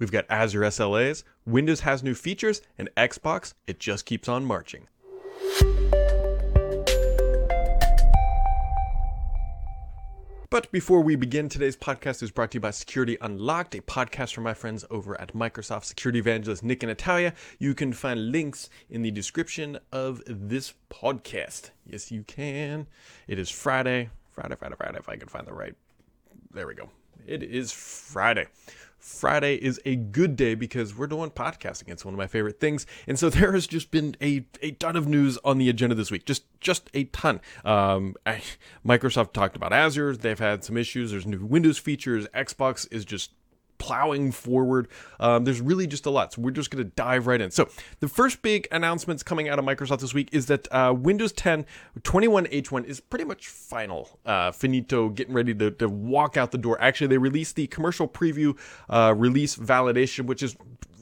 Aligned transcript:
We've 0.00 0.10
got 0.10 0.24
Azure 0.30 0.62
SLAs, 0.62 1.24
Windows 1.44 1.80
has 1.80 2.02
new 2.02 2.14
features, 2.14 2.62
and 2.78 2.88
Xbox, 2.96 3.52
it 3.66 3.78
just 3.78 4.06
keeps 4.06 4.30
on 4.30 4.46
marching. 4.46 4.88
But 10.48 10.72
before 10.72 11.02
we 11.02 11.16
begin, 11.16 11.50
today's 11.50 11.76
podcast 11.76 12.22
is 12.22 12.30
brought 12.30 12.50
to 12.52 12.56
you 12.56 12.60
by 12.60 12.70
Security 12.70 13.18
Unlocked, 13.20 13.74
a 13.74 13.82
podcast 13.82 14.32
from 14.32 14.44
my 14.44 14.54
friends 14.54 14.86
over 14.90 15.20
at 15.20 15.34
Microsoft 15.34 15.84
Security 15.84 16.18
Evangelist 16.18 16.64
Nick 16.64 16.82
and 16.82 16.88
Natalia. 16.88 17.34
You 17.58 17.74
can 17.74 17.92
find 17.92 18.32
links 18.32 18.70
in 18.88 19.02
the 19.02 19.10
description 19.10 19.78
of 19.92 20.22
this 20.26 20.72
podcast. 20.88 21.70
Yes, 21.86 22.10
you 22.10 22.24
can. 22.24 22.86
It 23.28 23.38
is 23.38 23.50
Friday. 23.50 24.08
Friday, 24.30 24.56
Friday, 24.56 24.76
Friday, 24.76 24.98
if 24.98 25.10
I 25.10 25.16
can 25.16 25.28
find 25.28 25.46
the 25.46 25.52
right. 25.52 25.74
There 26.52 26.66
we 26.66 26.74
go. 26.74 26.88
It 27.26 27.42
is 27.42 27.70
Friday. 27.70 28.46
Friday 29.00 29.56
is 29.56 29.80
a 29.84 29.96
good 29.96 30.36
day 30.36 30.54
because 30.54 30.96
we're 30.96 31.06
doing 31.06 31.30
podcasting. 31.30 31.88
It's 31.88 32.04
one 32.04 32.14
of 32.14 32.18
my 32.18 32.26
favorite 32.26 32.60
things. 32.60 32.86
And 33.06 33.18
so 33.18 33.30
there 33.30 33.52
has 33.52 33.66
just 33.66 33.90
been 33.90 34.16
a, 34.22 34.44
a 34.62 34.72
ton 34.72 34.96
of 34.96 35.08
news 35.08 35.38
on 35.44 35.58
the 35.58 35.68
agenda 35.68 35.94
this 35.94 36.10
week. 36.10 36.26
Just 36.26 36.44
just 36.60 36.90
a 36.92 37.04
ton. 37.04 37.40
Um, 37.64 38.14
I, 38.26 38.42
Microsoft 38.86 39.32
talked 39.32 39.56
about 39.56 39.72
Azure. 39.72 40.14
They've 40.16 40.38
had 40.38 40.62
some 40.62 40.76
issues. 40.76 41.10
There's 41.10 41.26
new 41.26 41.44
Windows 41.44 41.78
features. 41.78 42.26
Xbox 42.34 42.86
is 42.92 43.04
just 43.04 43.32
plowing 43.80 44.30
forward. 44.30 44.86
Um, 45.18 45.44
there's 45.44 45.60
really 45.60 45.88
just 45.88 46.06
a 46.06 46.10
lot. 46.10 46.34
So 46.34 46.42
we're 46.42 46.52
just 46.52 46.70
going 46.70 46.84
to 46.84 46.90
dive 46.94 47.26
right 47.26 47.40
in. 47.40 47.50
So 47.50 47.68
the 47.98 48.08
first 48.08 48.42
big 48.42 48.68
announcements 48.70 49.24
coming 49.24 49.48
out 49.48 49.58
of 49.58 49.64
Microsoft 49.64 50.00
this 50.00 50.14
week 50.14 50.28
is 50.30 50.46
that 50.46 50.68
uh, 50.70 50.94
Windows 50.96 51.32
10 51.32 51.66
21H1 52.02 52.84
is 52.84 53.00
pretty 53.00 53.24
much 53.24 53.48
final, 53.48 54.20
uh, 54.26 54.52
finito, 54.52 55.08
getting 55.08 55.34
ready 55.34 55.54
to, 55.54 55.70
to, 55.72 55.88
walk 55.88 56.36
out 56.36 56.52
the 56.52 56.58
door. 56.58 56.80
Actually, 56.80 57.08
they 57.08 57.18
released 57.18 57.56
the 57.56 57.66
commercial 57.66 58.06
preview 58.06 58.56
uh, 58.88 59.14
release 59.16 59.56
validation, 59.56 60.26
which 60.26 60.42
is 60.42 60.56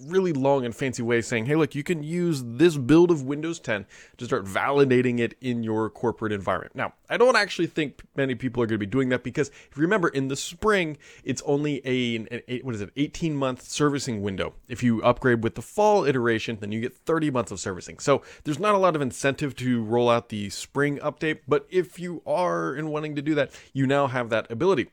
really 0.06 0.32
long 0.32 0.64
and 0.64 0.74
fancy 0.74 1.02
way 1.02 1.20
saying, 1.20 1.46
hey, 1.46 1.56
look, 1.56 1.74
you 1.74 1.82
can 1.82 2.02
use 2.02 2.42
this 2.44 2.76
build 2.76 3.10
of 3.10 3.22
Windows 3.22 3.60
10 3.60 3.86
to 4.18 4.24
start 4.24 4.44
validating 4.44 5.18
it 5.18 5.34
in 5.40 5.62
your 5.62 5.90
corporate 5.90 6.32
environment. 6.32 6.74
Now, 6.74 6.94
I 7.08 7.16
don't 7.16 7.36
actually 7.36 7.66
think 7.66 8.02
many 8.16 8.34
people 8.34 8.62
are 8.62 8.66
going 8.66 8.74
to 8.74 8.78
be 8.78 8.86
doing 8.86 9.08
that 9.10 9.22
because 9.22 9.48
if 9.48 9.76
you 9.76 9.82
remember, 9.82 10.08
in 10.08 10.28
the 10.28 10.36
spring, 10.36 10.98
it's 11.24 11.42
only 11.46 11.80
a, 11.84 12.16
an, 12.16 12.62
what 12.62 12.74
is 12.74 12.80
it, 12.80 12.90
18 12.96 13.34
month 13.34 13.62
servicing 13.62 14.22
window. 14.22 14.54
If 14.68 14.82
you 14.82 15.02
upgrade 15.02 15.42
with 15.42 15.54
the 15.54 15.62
fall 15.62 16.04
iteration, 16.04 16.58
then 16.60 16.72
you 16.72 16.80
get 16.80 16.94
30 16.94 17.30
months 17.30 17.52
of 17.52 17.60
servicing. 17.60 17.98
So 17.98 18.22
there's 18.44 18.58
not 18.58 18.74
a 18.74 18.78
lot 18.78 18.96
of 18.96 19.02
incentive 19.02 19.54
to 19.56 19.82
roll 19.82 20.10
out 20.10 20.28
the 20.28 20.50
spring 20.50 20.98
update, 20.98 21.40
but 21.46 21.66
if 21.70 21.98
you 21.98 22.22
are 22.26 22.74
in 22.74 22.88
wanting 22.88 23.16
to 23.16 23.22
do 23.22 23.34
that, 23.34 23.50
you 23.72 23.86
now 23.86 24.06
have 24.06 24.30
that 24.30 24.50
ability. 24.50 24.88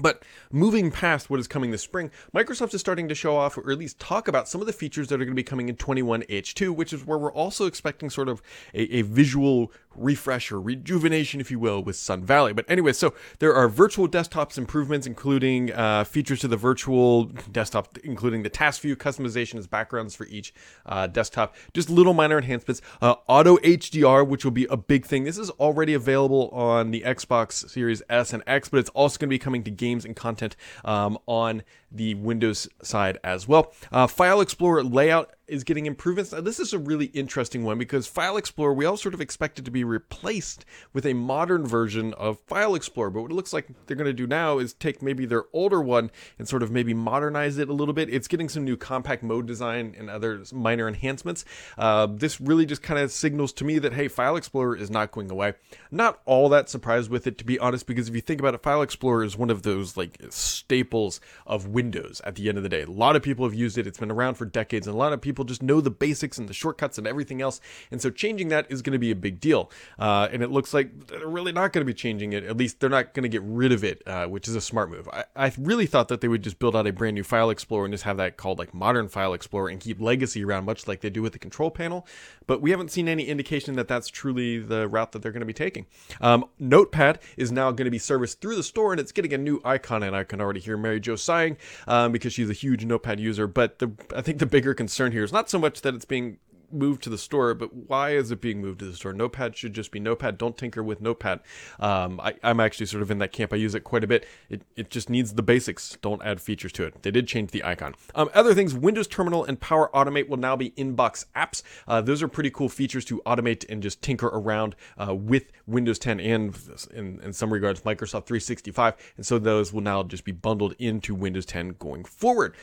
But 0.00 0.22
moving 0.50 0.90
past 0.90 1.30
what 1.30 1.38
is 1.38 1.46
coming 1.46 1.70
this 1.70 1.82
spring, 1.82 2.10
Microsoft 2.34 2.74
is 2.74 2.80
starting 2.80 3.08
to 3.08 3.14
show 3.14 3.36
off, 3.36 3.56
or 3.56 3.70
at 3.70 3.78
least 3.78 4.00
talk 4.00 4.26
about, 4.26 4.48
some 4.48 4.60
of 4.60 4.66
the 4.66 4.72
features 4.72 5.08
that 5.08 5.16
are 5.16 5.24
going 5.24 5.28
to 5.28 5.34
be 5.34 5.44
coming 5.44 5.68
in 5.68 5.76
21H2, 5.76 6.74
which 6.74 6.92
is 6.92 7.06
where 7.06 7.18
we're 7.18 7.32
also 7.32 7.66
expecting 7.66 8.10
sort 8.10 8.28
of 8.28 8.42
a, 8.74 8.96
a 8.96 9.02
visual 9.02 9.70
refresh 9.96 10.50
or 10.50 10.60
rejuvenation, 10.60 11.40
if 11.40 11.50
you 11.50 11.58
will, 11.58 11.82
with 11.82 11.96
Sun 11.96 12.24
Valley. 12.24 12.52
But 12.52 12.64
anyway, 12.68 12.92
so 12.92 13.14
there 13.38 13.54
are 13.54 13.68
virtual 13.68 14.08
desktops 14.08 14.58
improvements, 14.58 15.06
including 15.06 15.72
uh, 15.72 16.04
features 16.04 16.40
to 16.40 16.48
the 16.48 16.56
virtual 16.56 17.24
desktop, 17.24 17.98
including 17.98 18.42
the 18.42 18.48
task 18.48 18.82
view 18.82 18.96
customization 18.96 19.58
as 19.58 19.66
backgrounds 19.66 20.14
for 20.14 20.26
each 20.26 20.52
uh, 20.86 21.06
desktop. 21.06 21.54
Just 21.72 21.90
little 21.90 22.14
minor 22.14 22.38
enhancements. 22.38 22.82
Uh, 23.00 23.14
auto 23.26 23.56
HDR, 23.58 24.26
which 24.26 24.44
will 24.44 24.52
be 24.52 24.66
a 24.70 24.76
big 24.76 25.06
thing. 25.06 25.24
This 25.24 25.38
is 25.38 25.50
already 25.50 25.94
available 25.94 26.48
on 26.50 26.90
the 26.90 27.02
Xbox 27.02 27.68
Series 27.68 28.02
S 28.08 28.32
and 28.32 28.42
X, 28.46 28.68
but 28.68 28.78
it's 28.78 28.90
also 28.90 29.18
going 29.18 29.28
to 29.28 29.34
be 29.34 29.38
coming 29.38 29.62
to 29.64 29.70
games 29.84 30.04
and 30.04 30.16
content 30.16 30.56
um, 30.84 31.18
on 31.26 31.62
the 31.92 32.14
Windows 32.14 32.68
side 32.82 33.18
as 33.22 33.46
well. 33.46 33.72
Uh, 33.92 34.06
File 34.06 34.40
Explorer 34.40 34.82
layout 34.82 35.34
is 35.46 35.64
getting 35.64 35.86
improvements. 35.86 36.32
Now, 36.32 36.40
this 36.40 36.60
is 36.60 36.72
a 36.72 36.78
really 36.78 37.06
interesting 37.06 37.64
one 37.64 37.78
because 37.78 38.06
File 38.06 38.36
Explorer, 38.36 38.74
we 38.74 38.84
all 38.84 38.96
sort 38.96 39.14
of 39.14 39.20
expect 39.20 39.58
it 39.58 39.64
to 39.64 39.70
be 39.70 39.84
replaced 39.84 40.64
with 40.92 41.06
a 41.06 41.14
modern 41.14 41.66
version 41.66 42.14
of 42.14 42.38
File 42.46 42.74
Explorer. 42.74 43.10
But 43.10 43.22
what 43.22 43.30
it 43.30 43.34
looks 43.34 43.52
like 43.52 43.68
they're 43.86 43.96
going 43.96 44.06
to 44.06 44.12
do 44.12 44.26
now 44.26 44.58
is 44.58 44.72
take 44.72 45.02
maybe 45.02 45.26
their 45.26 45.44
older 45.52 45.80
one 45.80 46.10
and 46.38 46.48
sort 46.48 46.62
of 46.62 46.70
maybe 46.70 46.94
modernize 46.94 47.58
it 47.58 47.68
a 47.68 47.72
little 47.72 47.94
bit. 47.94 48.08
It's 48.08 48.28
getting 48.28 48.48
some 48.48 48.64
new 48.64 48.76
compact 48.76 49.22
mode 49.22 49.46
design 49.46 49.94
and 49.98 50.08
other 50.08 50.42
minor 50.52 50.88
enhancements. 50.88 51.44
Uh, 51.76 52.06
this 52.10 52.40
really 52.40 52.66
just 52.66 52.82
kind 52.82 53.00
of 53.00 53.10
signals 53.10 53.52
to 53.54 53.64
me 53.64 53.78
that, 53.78 53.92
hey, 53.92 54.08
File 54.08 54.36
Explorer 54.36 54.76
is 54.76 54.90
not 54.90 55.10
going 55.10 55.30
away. 55.30 55.54
Not 55.90 56.20
all 56.24 56.48
that 56.50 56.68
surprised 56.68 57.10
with 57.10 57.26
it, 57.26 57.38
to 57.38 57.44
be 57.44 57.58
honest, 57.58 57.86
because 57.86 58.08
if 58.08 58.14
you 58.14 58.20
think 58.20 58.40
about 58.40 58.54
it, 58.54 58.62
File 58.62 58.82
Explorer 58.82 59.24
is 59.24 59.36
one 59.36 59.50
of 59.50 59.62
those 59.62 59.96
like 59.96 60.18
staples 60.30 61.20
of 61.46 61.66
Windows 61.66 62.20
at 62.24 62.36
the 62.36 62.48
end 62.48 62.58
of 62.58 62.62
the 62.62 62.68
day. 62.68 62.82
A 62.82 62.90
lot 62.90 63.16
of 63.16 63.22
people 63.22 63.44
have 63.44 63.54
used 63.54 63.78
it. 63.78 63.86
It's 63.86 63.98
been 63.98 64.10
around 64.10 64.34
for 64.34 64.44
decades, 64.44 64.86
and 64.86 64.94
a 64.94 64.98
lot 64.98 65.12
of 65.12 65.20
people 65.20 65.33
people 65.34 65.44
just 65.44 65.62
know 65.62 65.80
the 65.80 65.90
basics 65.90 66.38
and 66.38 66.48
the 66.48 66.54
shortcuts 66.54 66.96
and 66.96 67.06
everything 67.06 67.42
else. 67.42 67.60
And 67.90 68.00
so 68.00 68.08
changing 68.08 68.48
that 68.48 68.66
is 68.70 68.82
going 68.82 68.92
to 68.92 68.98
be 68.98 69.10
a 69.10 69.16
big 69.16 69.40
deal. 69.40 69.70
Uh, 69.98 70.28
and 70.30 70.42
it 70.42 70.50
looks 70.50 70.72
like 70.72 71.08
they're 71.08 71.26
really 71.26 71.50
not 71.50 71.72
going 71.72 71.84
to 71.84 71.90
be 71.90 71.94
changing 71.94 72.32
it. 72.32 72.44
At 72.44 72.56
least 72.56 72.78
they're 72.78 72.88
not 72.88 73.14
going 73.14 73.24
to 73.24 73.28
get 73.28 73.42
rid 73.44 73.72
of 73.72 73.82
it, 73.82 74.02
uh, 74.06 74.26
which 74.26 74.46
is 74.46 74.54
a 74.54 74.60
smart 74.60 74.90
move. 74.90 75.08
I, 75.12 75.24
I 75.34 75.52
really 75.58 75.86
thought 75.86 76.06
that 76.08 76.20
they 76.20 76.28
would 76.28 76.42
just 76.42 76.60
build 76.60 76.76
out 76.76 76.86
a 76.86 76.92
brand 76.92 77.14
new 77.14 77.24
File 77.24 77.50
Explorer 77.50 77.86
and 77.86 77.92
just 77.92 78.04
have 78.04 78.16
that 78.18 78.36
called 78.36 78.58
like 78.58 78.72
Modern 78.72 79.08
File 79.08 79.34
Explorer 79.34 79.68
and 79.70 79.80
keep 79.80 80.00
Legacy 80.00 80.44
around, 80.44 80.64
much 80.64 80.86
like 80.86 81.00
they 81.00 81.10
do 81.10 81.22
with 81.22 81.32
the 81.32 81.38
control 81.40 81.70
panel. 81.70 82.06
But 82.46 82.62
we 82.62 82.70
haven't 82.70 82.90
seen 82.90 83.08
any 83.08 83.24
indication 83.24 83.74
that 83.74 83.88
that's 83.88 84.08
truly 84.08 84.58
the 84.58 84.86
route 84.88 85.12
that 85.12 85.22
they're 85.22 85.32
going 85.32 85.40
to 85.40 85.46
be 85.46 85.52
taking. 85.52 85.86
Um, 86.20 86.44
Notepad 86.58 87.18
is 87.36 87.50
now 87.50 87.70
going 87.72 87.86
to 87.86 87.90
be 87.90 87.98
serviced 87.98 88.40
through 88.40 88.56
the 88.56 88.62
store 88.62 88.92
and 88.92 89.00
it's 89.00 89.12
getting 89.12 89.32
a 89.32 89.38
new 89.38 89.60
icon. 89.64 90.02
And 90.02 90.14
I 90.14 90.24
can 90.24 90.40
already 90.40 90.60
hear 90.60 90.76
Mary 90.76 91.00
Jo 91.00 91.16
sighing 91.16 91.56
um, 91.88 92.12
because 92.12 92.32
she's 92.32 92.50
a 92.50 92.54
huge 92.54 92.84
Notepad 92.84 93.18
user. 93.18 93.46
But 93.46 93.78
the, 93.78 93.92
I 94.14 94.22
think 94.22 94.38
the 94.38 94.46
bigger 94.46 94.74
concern 94.74 95.12
here 95.12 95.23
not 95.32 95.50
so 95.50 95.58
much 95.58 95.80
that 95.82 95.94
it's 95.94 96.04
being 96.04 96.38
moved 96.74 97.02
to 97.04 97.10
the 97.10 97.16
store, 97.18 97.54
but 97.54 97.72
why 97.72 98.10
is 98.10 98.30
it 98.30 98.40
being 98.40 98.60
moved 98.60 98.80
to 98.80 98.84
the 98.84 98.94
store? 98.94 99.12
Notepad 99.12 99.56
should 99.56 99.72
just 99.72 99.90
be 99.90 100.00
Notepad. 100.00 100.36
Don't 100.36 100.56
tinker 100.56 100.82
with 100.82 101.00
Notepad. 101.00 101.40
Um, 101.78 102.20
I, 102.20 102.34
am 102.42 102.60
actually 102.60 102.86
sort 102.86 103.02
of 103.02 103.10
in 103.10 103.18
that 103.18 103.32
camp. 103.32 103.52
I 103.52 103.56
use 103.56 103.74
it 103.74 103.84
quite 103.84 104.04
a 104.04 104.06
bit. 104.06 104.26
It, 104.50 104.62
it 104.76 104.90
just 104.90 105.08
needs 105.08 105.34
the 105.34 105.42
basics. 105.42 105.96
Don't 106.02 106.22
add 106.22 106.40
features 106.40 106.72
to 106.72 106.84
it. 106.84 107.02
They 107.02 107.10
did 107.10 107.26
change 107.26 107.52
the 107.52 107.64
icon. 107.64 107.94
Um, 108.14 108.28
other 108.34 108.54
things, 108.54 108.74
Windows 108.74 109.06
Terminal 109.06 109.44
and 109.44 109.58
Power 109.60 109.90
Automate 109.94 110.28
will 110.28 110.36
now 110.36 110.56
be 110.56 110.70
inbox 110.72 111.26
apps. 111.36 111.62
Uh, 111.86 112.00
those 112.00 112.22
are 112.22 112.28
pretty 112.28 112.50
cool 112.50 112.68
features 112.68 113.04
to 113.06 113.22
automate 113.24 113.64
and 113.68 113.82
just 113.82 114.02
tinker 114.02 114.26
around 114.26 114.74
uh, 114.98 115.14
with 115.14 115.52
Windows 115.66 115.98
10 115.98 116.20
and 116.20 116.58
in, 116.92 117.20
in 117.20 117.32
some 117.32 117.52
regards 117.52 117.80
Microsoft 117.82 118.26
365. 118.26 118.94
And 119.16 119.24
so 119.24 119.38
those 119.38 119.72
will 119.72 119.80
now 119.80 120.02
just 120.02 120.24
be 120.24 120.32
bundled 120.32 120.74
into 120.78 121.14
Windows 121.14 121.46
10 121.46 121.76
going 121.78 122.04
forward. 122.04 122.54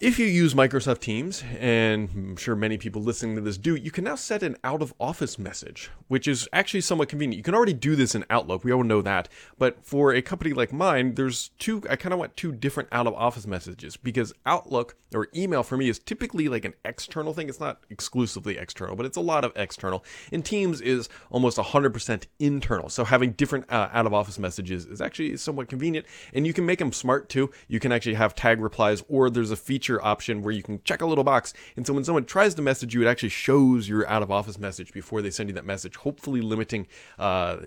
If 0.00 0.18
you 0.18 0.24
use 0.24 0.54
Microsoft 0.54 1.00
Teams, 1.00 1.44
and 1.58 2.08
I'm 2.14 2.36
sure 2.36 2.56
many 2.56 2.78
people 2.78 3.02
listening 3.02 3.36
to 3.36 3.42
this 3.42 3.58
do, 3.58 3.74
you 3.76 3.90
can 3.90 4.04
now 4.04 4.14
set 4.14 4.42
an 4.42 4.56
out 4.64 4.80
of 4.80 4.94
office 4.98 5.38
message, 5.38 5.90
which 6.08 6.26
is 6.26 6.48
actually 6.54 6.80
somewhat 6.80 7.10
convenient. 7.10 7.36
You 7.36 7.42
can 7.42 7.54
already 7.54 7.74
do 7.74 7.94
this 7.94 8.14
in 8.14 8.24
Outlook, 8.30 8.64
we 8.64 8.72
all 8.72 8.82
know 8.82 9.02
that. 9.02 9.28
But 9.58 9.84
for 9.84 10.14
a 10.14 10.22
company 10.22 10.54
like 10.54 10.72
mine, 10.72 11.16
there's 11.16 11.50
two, 11.58 11.82
I 11.90 11.96
kind 11.96 12.14
of 12.14 12.18
want 12.18 12.34
two 12.34 12.50
different 12.50 12.88
out 12.92 13.06
of 13.06 13.12
office 13.12 13.46
messages 13.46 13.98
because 13.98 14.32
Outlook 14.46 14.96
or 15.14 15.28
email 15.36 15.62
for 15.62 15.76
me 15.76 15.90
is 15.90 15.98
typically 15.98 16.48
like 16.48 16.64
an 16.64 16.72
external 16.82 17.34
thing. 17.34 17.50
It's 17.50 17.60
not 17.60 17.80
exclusively 17.90 18.56
external, 18.56 18.96
but 18.96 19.04
it's 19.04 19.18
a 19.18 19.20
lot 19.20 19.44
of 19.44 19.52
external. 19.54 20.02
And 20.32 20.42
Teams 20.42 20.80
is 20.80 21.10
almost 21.28 21.58
100% 21.58 22.24
internal. 22.38 22.88
So 22.88 23.04
having 23.04 23.32
different 23.32 23.70
uh, 23.70 23.90
out 23.92 24.06
of 24.06 24.14
office 24.14 24.38
messages 24.38 24.86
is 24.86 25.02
actually 25.02 25.36
somewhat 25.36 25.68
convenient. 25.68 26.06
And 26.32 26.46
you 26.46 26.54
can 26.54 26.64
make 26.64 26.78
them 26.78 26.90
smart 26.90 27.28
too. 27.28 27.50
You 27.68 27.80
can 27.80 27.92
actually 27.92 28.14
have 28.14 28.34
tag 28.34 28.62
replies, 28.62 29.04
or 29.06 29.28
there's 29.28 29.50
a 29.50 29.56
feature 29.56 29.89
option 30.04 30.42
where 30.42 30.52
you 30.52 30.62
can 30.62 30.82
check 30.84 31.00
a 31.00 31.06
little 31.06 31.24
box. 31.24 31.54
And 31.76 31.86
so 31.86 31.94
when 31.94 32.04
someone 32.04 32.26
tries 32.26 32.54
to 32.54 32.62
message 32.62 32.94
you, 32.94 33.02
it 33.02 33.06
actually 33.06 33.30
shows 33.30 33.88
your 33.88 34.06
out 34.06 34.22
of 34.22 34.30
office 34.30 34.58
message 34.58 34.92
before 34.92 35.22
they 35.22 35.30
send 35.30 35.48
you 35.48 35.54
that 35.54 35.64
message, 35.64 35.96
hopefully 35.96 36.42
limiting 36.42 36.86
uh, 37.18 37.58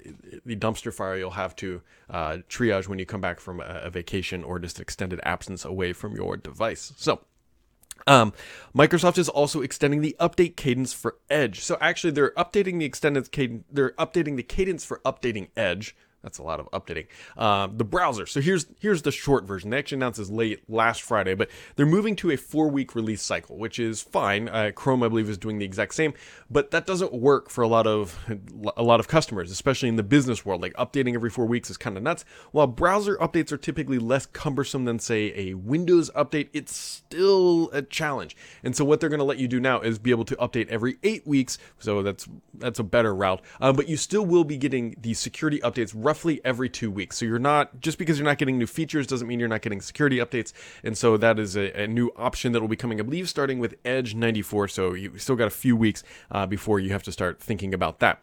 the 0.45 0.56
dumpster 0.56 0.94
fire 0.94 1.17
you'll 1.17 1.31
have 1.31 1.56
to 1.56 1.81
uh, 2.09 2.38
triage 2.50 2.88
when 2.88 3.00
you 3.00 3.06
come 3.06 3.22
back 3.22 3.39
from 3.39 3.59
a, 3.59 3.81
a 3.84 3.89
vacation 3.89 4.44
or 4.44 4.59
just 4.59 4.79
extended 4.79 5.19
absence 5.23 5.66
away 5.66 5.94
from 5.94 6.16
your 6.16 6.38
device. 6.38 6.94
So, 6.97 7.22
um, 8.05 8.34
Microsoft 8.75 9.17
is 9.17 9.29
also 9.29 9.61
extending 9.61 10.02
the 10.02 10.16
update 10.20 10.55
cadence 10.55 10.93
for 10.93 11.17
Edge. 11.29 11.61
So 11.61 11.78
actually, 11.79 12.11
they're 12.11 12.31
updating 12.31 12.79
the 12.79 12.85
extended 12.85 13.31
cadence. 13.31 13.64
They're 13.72 13.91
updating 13.91 14.35
the 14.35 14.43
cadence 14.43 14.84
for 14.84 14.99
updating 15.05 15.49
Edge 15.55 15.96
that's 16.23 16.37
a 16.37 16.43
lot 16.43 16.59
of 16.59 16.72
updating. 16.72 17.08
Uh, 17.37 17.67
the 17.72 17.84
browser. 17.84 18.25
So 18.25 18.40
here's 18.40 18.66
here's 18.79 19.02
the 19.02 19.11
short 19.11 19.43
version. 19.43 19.70
They 19.70 19.78
actually 19.78 19.97
announced 19.97 20.20
this 20.20 20.29
late 20.29 20.64
last 20.70 21.02
Friday, 21.02 21.35
but 21.35 21.49
they're 21.75 21.85
moving 21.85 22.16
to 22.17 22.31
a 22.31 22.37
four 22.37 22.70
week 22.70 22.96
release 22.96 23.22
cycle, 23.22 23.58
which 23.58 23.78
is 23.78 24.02
fine. 24.02 24.47
Uh, 24.47 24.72
Chrome, 24.73 25.03
I 25.03 25.09
believe, 25.09 25.29
is 25.29 25.37
doing 25.37 25.59
the 25.59 25.66
exact 25.66 25.93
same, 25.93 26.14
but 26.49 26.72
that 26.72 26.85
doesn't 26.85 27.14
work 27.14 27.49
for 27.49 27.61
a 27.61 27.67
lot 27.67 27.85
of 27.85 28.17
a 28.78 28.84
lot 28.84 29.02
of 29.02 29.08
customers, 29.08 29.52
especially 29.52 29.90
in 29.90 29.97
the 29.97 30.03
business 30.03 30.46
world. 30.46 30.61
Like 30.61 30.73
updating 30.73 31.14
every 31.14 31.29
four 31.29 31.46
weeks 31.46 31.70
is 31.70 31.78
kind 31.78 31.97
of 31.97 32.03
nuts. 32.03 32.23
While 32.52 32.67
browser 32.67 33.17
updates 33.17 33.52
are 33.52 33.58
typically 33.58 33.99
less 33.99 34.25
cumbersome 34.25 34.85
than 34.85 34.99
say 34.99 35.34
a 35.35 35.53
Windows 35.55 36.09
update, 36.11 36.49
it's 36.53 36.73
still 36.75 37.70
a 37.73 37.81
challenge. 37.81 38.37
And 38.64 38.75
so 38.75 38.85
what 38.85 39.02
they're 39.02 39.09
going 39.09 39.20
to 39.20 39.25
let 39.25 39.40
you 39.40 39.49
do 39.49 39.59
now 39.59 39.81
is 39.81 39.99
be 39.99 40.11
able 40.11 40.25
to 40.25 40.35
update 40.37 40.70
every 40.70 40.97
eight 41.03 41.28
weeks. 41.28 41.58
So 41.79 42.02
that's 42.02 42.29
that's 42.53 42.79
a 42.79 42.84
better 42.84 43.14
route. 43.14 43.41
Uh, 43.59 43.73
but 43.73 43.90
you 43.90 43.97
still 43.97 44.25
will 44.25 44.46
be 44.46 44.55
getting 44.55 44.96
the 45.02 45.14
security 45.14 45.59
updates 45.59 45.93
roughly 46.13 46.39
every 46.45 46.69
two 46.69 46.91
weeks. 46.91 47.17
So 47.17 47.25
you're 47.25 47.39
not 47.39 47.79
just 47.79 47.97
because 47.97 48.19
you're 48.19 48.27
not 48.27 48.37
getting 48.37 48.59
new 48.59 48.67
features 48.67 49.07
doesn't 49.07 49.27
mean 49.27 49.39
you're 49.39 49.49
not 49.49 49.63
getting 49.63 49.81
security 49.81 50.17
updates. 50.17 50.53
And 50.83 50.95
so 50.95 51.17
that 51.17 51.39
is 51.39 51.57
a, 51.57 51.85
a 51.85 51.87
new 51.87 52.11
option 52.15 52.51
that 52.51 52.61
will 52.61 52.67
be 52.67 52.75
coming, 52.75 52.99
I 52.99 53.03
believe, 53.03 53.27
starting 53.27 53.57
with 53.57 53.73
Edge 53.83 54.13
94. 54.13 54.67
So 54.67 54.93
you 54.93 55.17
still 55.17 55.35
got 55.35 55.47
a 55.47 55.57
few 55.65 55.75
weeks 55.75 56.03
uh, 56.29 56.45
before 56.45 56.79
you 56.79 56.91
have 56.91 57.01
to 57.03 57.11
start 57.11 57.39
thinking 57.39 57.73
about 57.73 57.97
that. 57.97 58.21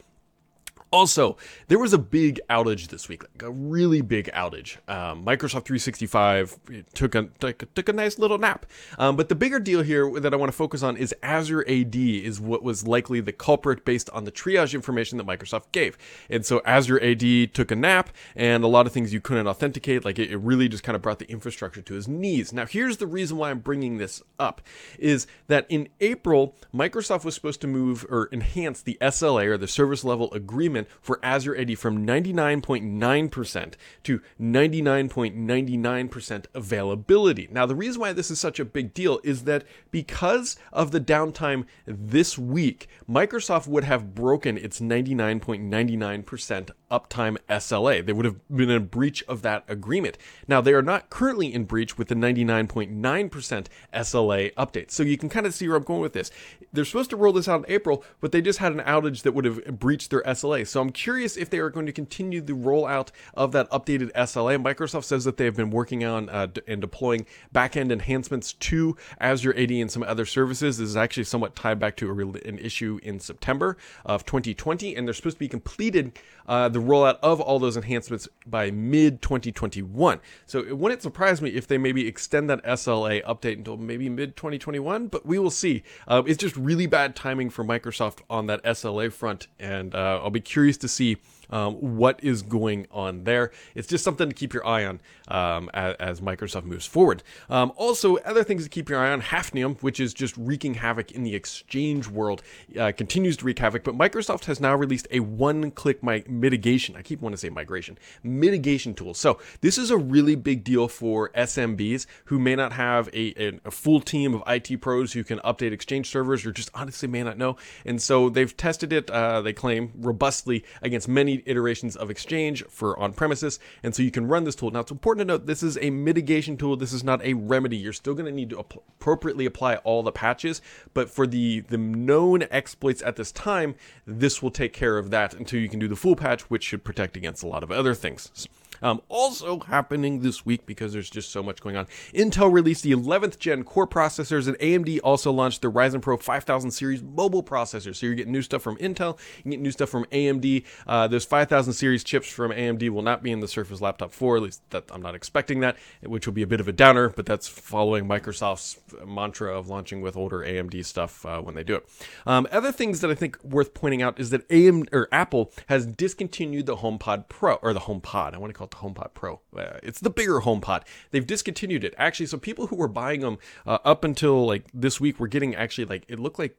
Also, 0.93 1.37
there 1.69 1.79
was 1.79 1.93
a 1.93 1.99
big 1.99 2.41
outage 2.51 2.89
this 2.89 3.09
week, 3.09 3.23
like 3.23 3.43
a 3.43 3.51
really 3.51 4.01
big 4.01 4.29
outage. 4.33 4.77
Um, 4.89 5.25
Microsoft 5.25 5.65
365 5.65 6.59
took 6.95 7.15
a, 7.15 7.29
took, 7.39 7.89
a 7.89 7.93
nice 7.93 8.19
little 8.19 8.39
nap. 8.39 8.67
Um, 8.99 9.15
but 9.15 9.29
the 9.29 9.37
bigger 9.37 9.61
deal 9.61 9.83
here 9.83 10.11
that 10.19 10.35
I 10.35 10.37
want 10.37 10.51
to 10.51 10.57
focus 10.57 10.83
on 10.83 10.97
is 10.97 11.15
Azure 11.23 11.65
AD 11.69 11.95
is 11.95 12.41
what 12.41 12.65
was 12.65 12.89
likely 12.89 13.21
the 13.21 13.33
culprit 13.33 13.85
based 13.85 14.11
on 14.11 14.25
the 14.25 14.33
triage 14.33 14.75
information 14.75 15.17
that 15.19 15.27
Microsoft 15.29 15.71
gave. 15.71 15.97
And 16.29 16.45
so 16.45 16.61
Azure 16.65 17.01
AD 17.01 17.55
took 17.55 17.71
a 17.71 17.77
nap, 17.77 18.11
and 18.35 18.65
a 18.65 18.69
lot 18.69 18.87
of 18.87 18.93
things 18.93 19.13
you 19.13 19.21
couldn't 19.21 19.47
authenticate. 19.47 20.05
Like 20.05 20.19
it, 20.19 20.33
it 20.33 20.39
really 20.39 20.69
just 20.69 20.83
kind 20.83 20.97
of 20.97 21.03
brought 21.03 21.21
the 21.21 21.31
infrastructure 21.31 21.83
to 21.83 21.95
his 21.95 22.09
knees. 22.09 22.53
Now, 22.53 22.67
here's 22.67 22.97
the 22.97 23.07
reason 23.07 23.37
why 23.37 23.51
I'm 23.51 23.61
bringing 23.61 23.99
this 23.99 24.23
up: 24.41 24.61
is 24.99 25.29
that 25.47 25.67
in 25.69 25.89
April, 26.01 26.57
Microsoft 26.75 27.25
was 27.25 27.37
supposed 27.37 27.61
to 27.61 27.69
move 27.69 28.05
or 28.11 28.29
enhance 28.33 28.83
the 28.83 28.99
SLA 29.01 29.47
or 29.47 29.57
the 29.57 29.69
service 29.69 30.03
level 30.03 30.33
agreement 30.33 30.80
for 31.01 31.19
Azure 31.23 31.57
AD 31.57 31.79
from 31.79 32.07
99.9% 32.07 33.75
to 34.05 34.21
99.99% 34.41 36.45
availability. 36.55 37.49
Now, 37.51 37.67
the 37.67 37.75
reason 37.75 38.01
why 38.01 38.13
this 38.13 38.31
is 38.31 38.41
such 38.41 38.61
a 38.61 38.65
big 38.65 38.95
deal 38.95 39.21
is 39.23 39.45
that 39.45 39.65
because 39.91 40.57
of 40.73 40.91
the 40.91 41.01
downtime 41.01 41.67
this 41.87 42.39
week, 42.39 42.89
Microsoft 43.09 43.67
would 43.67 43.85
have 43.85 44.15
broken 44.15 44.57
its 44.57 44.81
99.99% 44.81 46.71
uptime 46.91 47.37
SLA. 47.49 48.05
They 48.05 48.13
would 48.13 48.25
have 48.25 48.49
been 48.49 48.71
in 48.71 48.87
breach 48.87 49.23
of 49.29 49.43
that 49.43 49.65
agreement. 49.69 50.19
Now, 50.49 50.61
they 50.61 50.73
are 50.73 50.83
not 50.83 51.11
currently 51.11 51.55
in 51.55 51.65
breach 51.65 51.97
with 51.97 52.09
the 52.09 52.15
99.9% 52.15 53.67
SLA 53.95 54.55
update. 54.55 54.91
So 54.91 55.03
you 55.03 55.17
can 55.17 55.29
kind 55.29 55.47
of 55.47 55.55
see 55.55 55.69
where 55.69 55.77
I'm 55.77 55.85
going 55.85 56.01
with 56.01 56.13
this. 56.13 56.31
They're 56.73 56.85
supposed 56.85 57.11
to 57.11 57.17
roll 57.17 57.33
this 57.33 57.49
out 57.49 57.65
in 57.65 57.73
April, 57.73 58.05
but 58.21 58.33
they 58.33 58.43
just 58.43 58.59
had 58.59 58.73
an 58.73 58.81
outage 58.81 59.23
that 59.23 59.33
would 59.33 59.45
have 59.45 59.79
breached 59.79 60.11
their 60.11 60.23
SLA. 60.23 60.67
So 60.71 60.81
I'm 60.81 60.91
curious 60.91 61.37
if 61.37 61.51
they 61.51 61.59
are 61.59 61.69
going 61.69 61.87
to 61.87 61.93
continue 61.93 62.41
the 62.41 62.53
rollout 62.53 63.09
of 63.35 63.53
that 63.53 63.69
updated 63.71 64.13
SLA. 64.13 64.63
Microsoft 64.63 65.05
says 65.05 65.25
that 65.25 65.37
they 65.37 65.45
have 65.45 65.57
been 65.57 65.71
working 65.71 66.05
on 66.05 66.29
uh, 66.29 66.47
d- 66.47 66.61
and 66.67 66.81
deploying 66.81 67.27
backend 67.55 67.91
enhancements 67.91 68.53
to 68.55 68.97
Azure 69.21 69.55
AD 69.57 69.71
and 69.71 69.91
some 69.91 70.05
other 70.05 70.25
services. 70.25 70.79
This 70.79 70.89
is 70.89 70.97
actually 70.97 71.25
somewhat 71.25 71.57
tied 71.57 71.79
back 71.81 71.97
to 71.97 72.11
real, 72.13 72.37
an 72.45 72.59
issue 72.59 73.01
in 73.03 73.19
September 73.19 73.77
of 74.05 74.25
2020, 74.25 74.95
and 74.95 75.07
they're 75.07 75.15
supposed 75.15 75.37
to 75.37 75.41
be 75.41 75.49
completed 75.49 76.19
uh, 76.47 76.69
the 76.69 76.81
rollout 76.81 77.19
of 77.23 77.41
all 77.41 77.59
those 77.59 77.77
enhancements 77.77 78.29
by 78.47 78.71
mid 78.71 79.23
2021. 79.23 80.21
So 80.47 80.61
it 80.61 80.79
wouldn't 80.79 81.03
surprise 81.03 81.43
me 81.43 81.51
if 81.51 81.67
they 81.67 81.79
maybe 81.79 82.07
extend 82.07 82.49
that 82.51 82.63
SLA 82.65 83.25
update 83.25 83.59
until 83.59 83.77
maybe 83.77 84.09
mid 84.09 84.37
2021, 84.37 85.09
but 85.09 85.27
we 85.27 85.39
will 85.39 85.51
see. 85.51 85.83
Uh, 86.07 86.23
it's 86.27 86.39
just 86.39 86.57
really 86.57 86.87
bad 86.87 87.17
timing 87.17 87.51
for 87.51 87.65
Microsoft 87.65 88.21
on 88.31 88.47
that 88.47 88.63
SLA 88.63 89.13
front, 89.13 89.49
and 89.59 89.95
uh, 89.95 90.21
I'll 90.23 90.31
be 90.31 90.41
curious 90.41 90.60
to 90.79 90.89
see 90.89 91.17
um, 91.51 91.75
what 91.75 92.23
is 92.23 92.43
going 92.43 92.87
on 92.91 93.25
there. 93.25 93.51
It's 93.75 93.89
just 93.89 94.05
something 94.05 94.29
to 94.29 94.35
keep 94.35 94.53
your 94.53 94.67
eye 94.67 94.85
on 94.85 95.01
um, 95.29 95.71
as, 95.75 95.97
as, 95.97 96.21
Microsoft 96.21 96.65
moves 96.65 96.87
forward. 96.87 97.23
Um, 97.49 97.73
also, 97.77 98.17
other 98.19 98.45
things 98.45 98.65
to 98.65 98.69
keep 98.69 98.89
your 98.89 98.99
eye 98.99 99.13
on 99.13 99.23
Hafnium, 99.23 99.81
which 99.83 100.01
is 100.01 100.13
just 100.13 100.37
wreaking 100.37 100.75
havoc 100.75 101.13
in 101.13 101.23
the 101.23 101.35
exchange 101.35 102.09
world, 102.09 102.43
uh, 102.79 102.93
continues 102.97 103.37
to 103.39 103.45
wreak 103.45 103.59
havoc, 103.59 103.85
but 103.85 103.97
Microsoft 103.97 104.45
has 104.45 104.61
now 104.61 104.75
released 104.75 105.07
a 105.11 105.21
one 105.21 105.71
click 105.71 106.03
mi- 106.03 106.25
mitigation. 106.29 106.97
I 106.97 107.03
keep 107.03 107.21
wanting 107.21 107.37
to 107.37 107.41
say 107.41 107.49
migration, 107.49 107.99
mitigation 108.23 108.95
tool. 108.95 109.15
So, 109.15 109.39
this 109.61 109.79
is 109.79 109.91
a 109.91 109.97
really 109.97 110.35
big 110.35 110.65
deal 110.65 110.89
for 110.89 111.31
SMBs 111.31 112.07
who 112.27 112.39
may 112.39 112.55
not 112.55 112.73
have 112.73 113.09
a, 113.09 113.43
a, 113.43 113.61
a 113.65 113.71
full 113.71 114.01
team 114.01 114.35
of 114.35 114.43
IT 114.47 114.81
pros 114.81 115.13
who 115.13 115.25
can 115.25 115.39
update 115.41 115.73
Exchange 115.73 116.09
servers 116.09 116.45
or 116.45 116.53
just 116.53 116.71
honestly 116.75 117.09
may 117.09 117.23
not 117.23 117.39
know. 117.39 117.57
And 117.85 118.01
so, 118.01 118.29
they've 118.29 118.55
tested 118.57 118.93
it, 118.93 119.11
uh, 119.11 119.43
they 119.43 119.53
claim, 119.53 119.93
robustly 119.97 120.65
against 120.83 121.09
many 121.09 121.40
iterations 121.47 121.97
of 121.97 122.11
Exchange 122.11 122.65
for 122.69 122.99
on 122.99 123.13
premises. 123.13 123.59
And 123.83 123.95
so 123.95 124.03
you 124.03 124.11
can 124.11 124.27
run 124.27 124.45
this 124.45 124.55
tool. 124.55 124.71
Now, 124.71 124.81
it's 124.81 124.91
important 124.91 125.27
to 125.27 125.33
note 125.33 125.47
this 125.47 125.63
is 125.63 125.79
a 125.81 125.91
mitigation 125.91 126.57
tool. 126.57 126.77
This 126.77 126.93
is 126.93 127.05
not 127.05 127.25
a 127.25 127.35
remedy. 127.35 127.77
You're 127.77 127.93
still 127.93 128.15
going 128.15 128.27
to 128.27 128.33
need 128.33 128.51
to 128.51 128.61
ap- 128.61 128.83
appropriately 129.01 129.47
apply 129.47 129.77
all 129.77 130.03
the 130.03 130.13
patches. 130.13 130.61
But 130.95 131.11
for 131.11 131.27
the, 131.27 131.61
the 131.61 131.79
known 131.79 132.45
exploits 132.51 133.03
at 133.03 133.17
this 133.17 133.33
time, 133.33 133.75
this 134.07 134.43
will 134.43 134.51
take 134.51 134.73
care 134.73 134.99
of 134.99 135.11
that 135.11 135.35
until 135.35 135.61
you 135.61 135.69
can 135.69 135.79
do 135.79 135.89
the 135.89 135.97
full 135.97 136.17
patch, 136.17 136.43
which 136.51 136.65
should 136.65 136.85
protect 136.85 137.17
against 137.17 137.43
a 137.43 137.47
lot 137.47 137.63
of 137.63 137.71
other 137.71 137.95
things. 137.95 138.49
Um, 138.83 139.03
also 139.09 139.61
happening 139.61 140.21
this 140.21 140.45
week 140.47 140.67
because 140.67 140.93
there's 140.93 141.11
just 141.11 141.31
so 141.31 141.43
much 141.43 141.61
going 141.61 141.77
on. 141.77 141.87
Intel 142.15 142.53
released 142.53 142.83
the 142.83 142.93
11th 142.93 143.39
gen 143.39 143.65
core 143.65 143.87
processors, 143.87 144.49
and 144.49 144.59
AMD 144.59 145.01
also 145.05 145.33
launched 145.33 145.63
the 145.63 145.71
Ryzen 145.71 146.01
Pro 146.03 146.17
5000 146.17 146.71
series 146.71 147.03
mobile 147.03 147.43
processors. 147.43 147.97
So 147.97 148.07
you're 148.07 148.15
getting 148.15 148.33
new 148.33 148.43
stuff 148.43 148.63
from 148.63 148.77
Intel, 148.77 149.19
you 149.45 149.51
get 149.51 149.61
new 149.61 149.71
stuff 149.71 149.91
from 149.91 150.05
AMD. 150.07 150.65
Uh, 150.87 151.09
those 151.09 151.25
5000 151.25 151.73
series 151.73 152.05
chips 152.05 152.29
from 152.29 152.51
AMD 152.51 152.89
will 152.91 153.03
not 153.03 153.23
be 153.23 153.31
in 153.31 153.41
the 153.41 153.49
Surface 153.49 153.81
Laptop 153.81 154.13
4. 154.13 154.37
At 154.37 154.43
least 154.43 154.71
that 154.71 154.85
I'm 154.91 155.03
not 155.03 155.15
expecting 155.15 155.61
that, 155.61 155.77
which 156.03 156.27
will 156.27 156.35
be 156.35 156.43
a 156.43 156.47
bit 156.47 156.61
of 156.61 156.69
a 156.69 156.73
downer. 156.73 157.11
But 157.11 157.27
that's 157.27 157.49
following 157.49 158.07
Microsoft's 158.07 158.79
mantra 159.07 159.57
of 159.57 159.69
launching 159.69 160.01
with 160.01 160.17
older 160.17 160.39
AMD 160.39 160.85
stuff 160.85 161.25
uh, 161.27 161.41
when 161.41 161.55
they 161.55 161.65
do 161.65 161.77
it. 161.77 161.89
Um, 162.27 162.47
other 162.51 162.73
things 162.73 163.01
that 163.01 163.11
I 163.11 163.15
think 163.15 163.43
worth 163.45 163.75
pointing 163.75 164.03
out 164.03 164.19
is 164.19 164.31
that 164.31 164.51
AM 164.51 164.85
or 164.93 165.09
Apple 165.13 165.53
has 165.69 165.87
discontinued 165.87 166.67
the 166.67 166.77
HomePod 166.77 167.29
Pro 167.29 167.55
or 167.57 167.73
the 167.73 167.81
HomePod. 167.81 168.35
I 168.35 168.39
want 168.39 168.53
to 168.53 168.59
call 168.59 168.70
the 168.71 168.77
HomePod 168.77 169.15
Pro. 169.15 169.41
Uh, 169.57 169.79
it's 169.83 170.01
the 170.01 170.11
bigger 170.11 170.41
HomePod. 170.41 170.83
They've 171.11 171.27
discontinued 171.27 171.85
it 171.85 171.95
actually. 171.99 172.27
So 172.27 172.39
people 172.39 172.69
who 172.69 172.77
were 172.77 172.89
buying 172.89 173.21
them 173.21 173.39
uh, 173.67 173.79
up 173.85 174.05
until 174.05 174.47
like 174.47 174.65
this 174.73 175.01
week 175.01 175.21
were 175.21 175.29
getting 175.29 175.55
actually 175.55 175.85
like 175.87 176.05
it 176.09 176.19
looked 176.19 176.39
like 176.39 176.57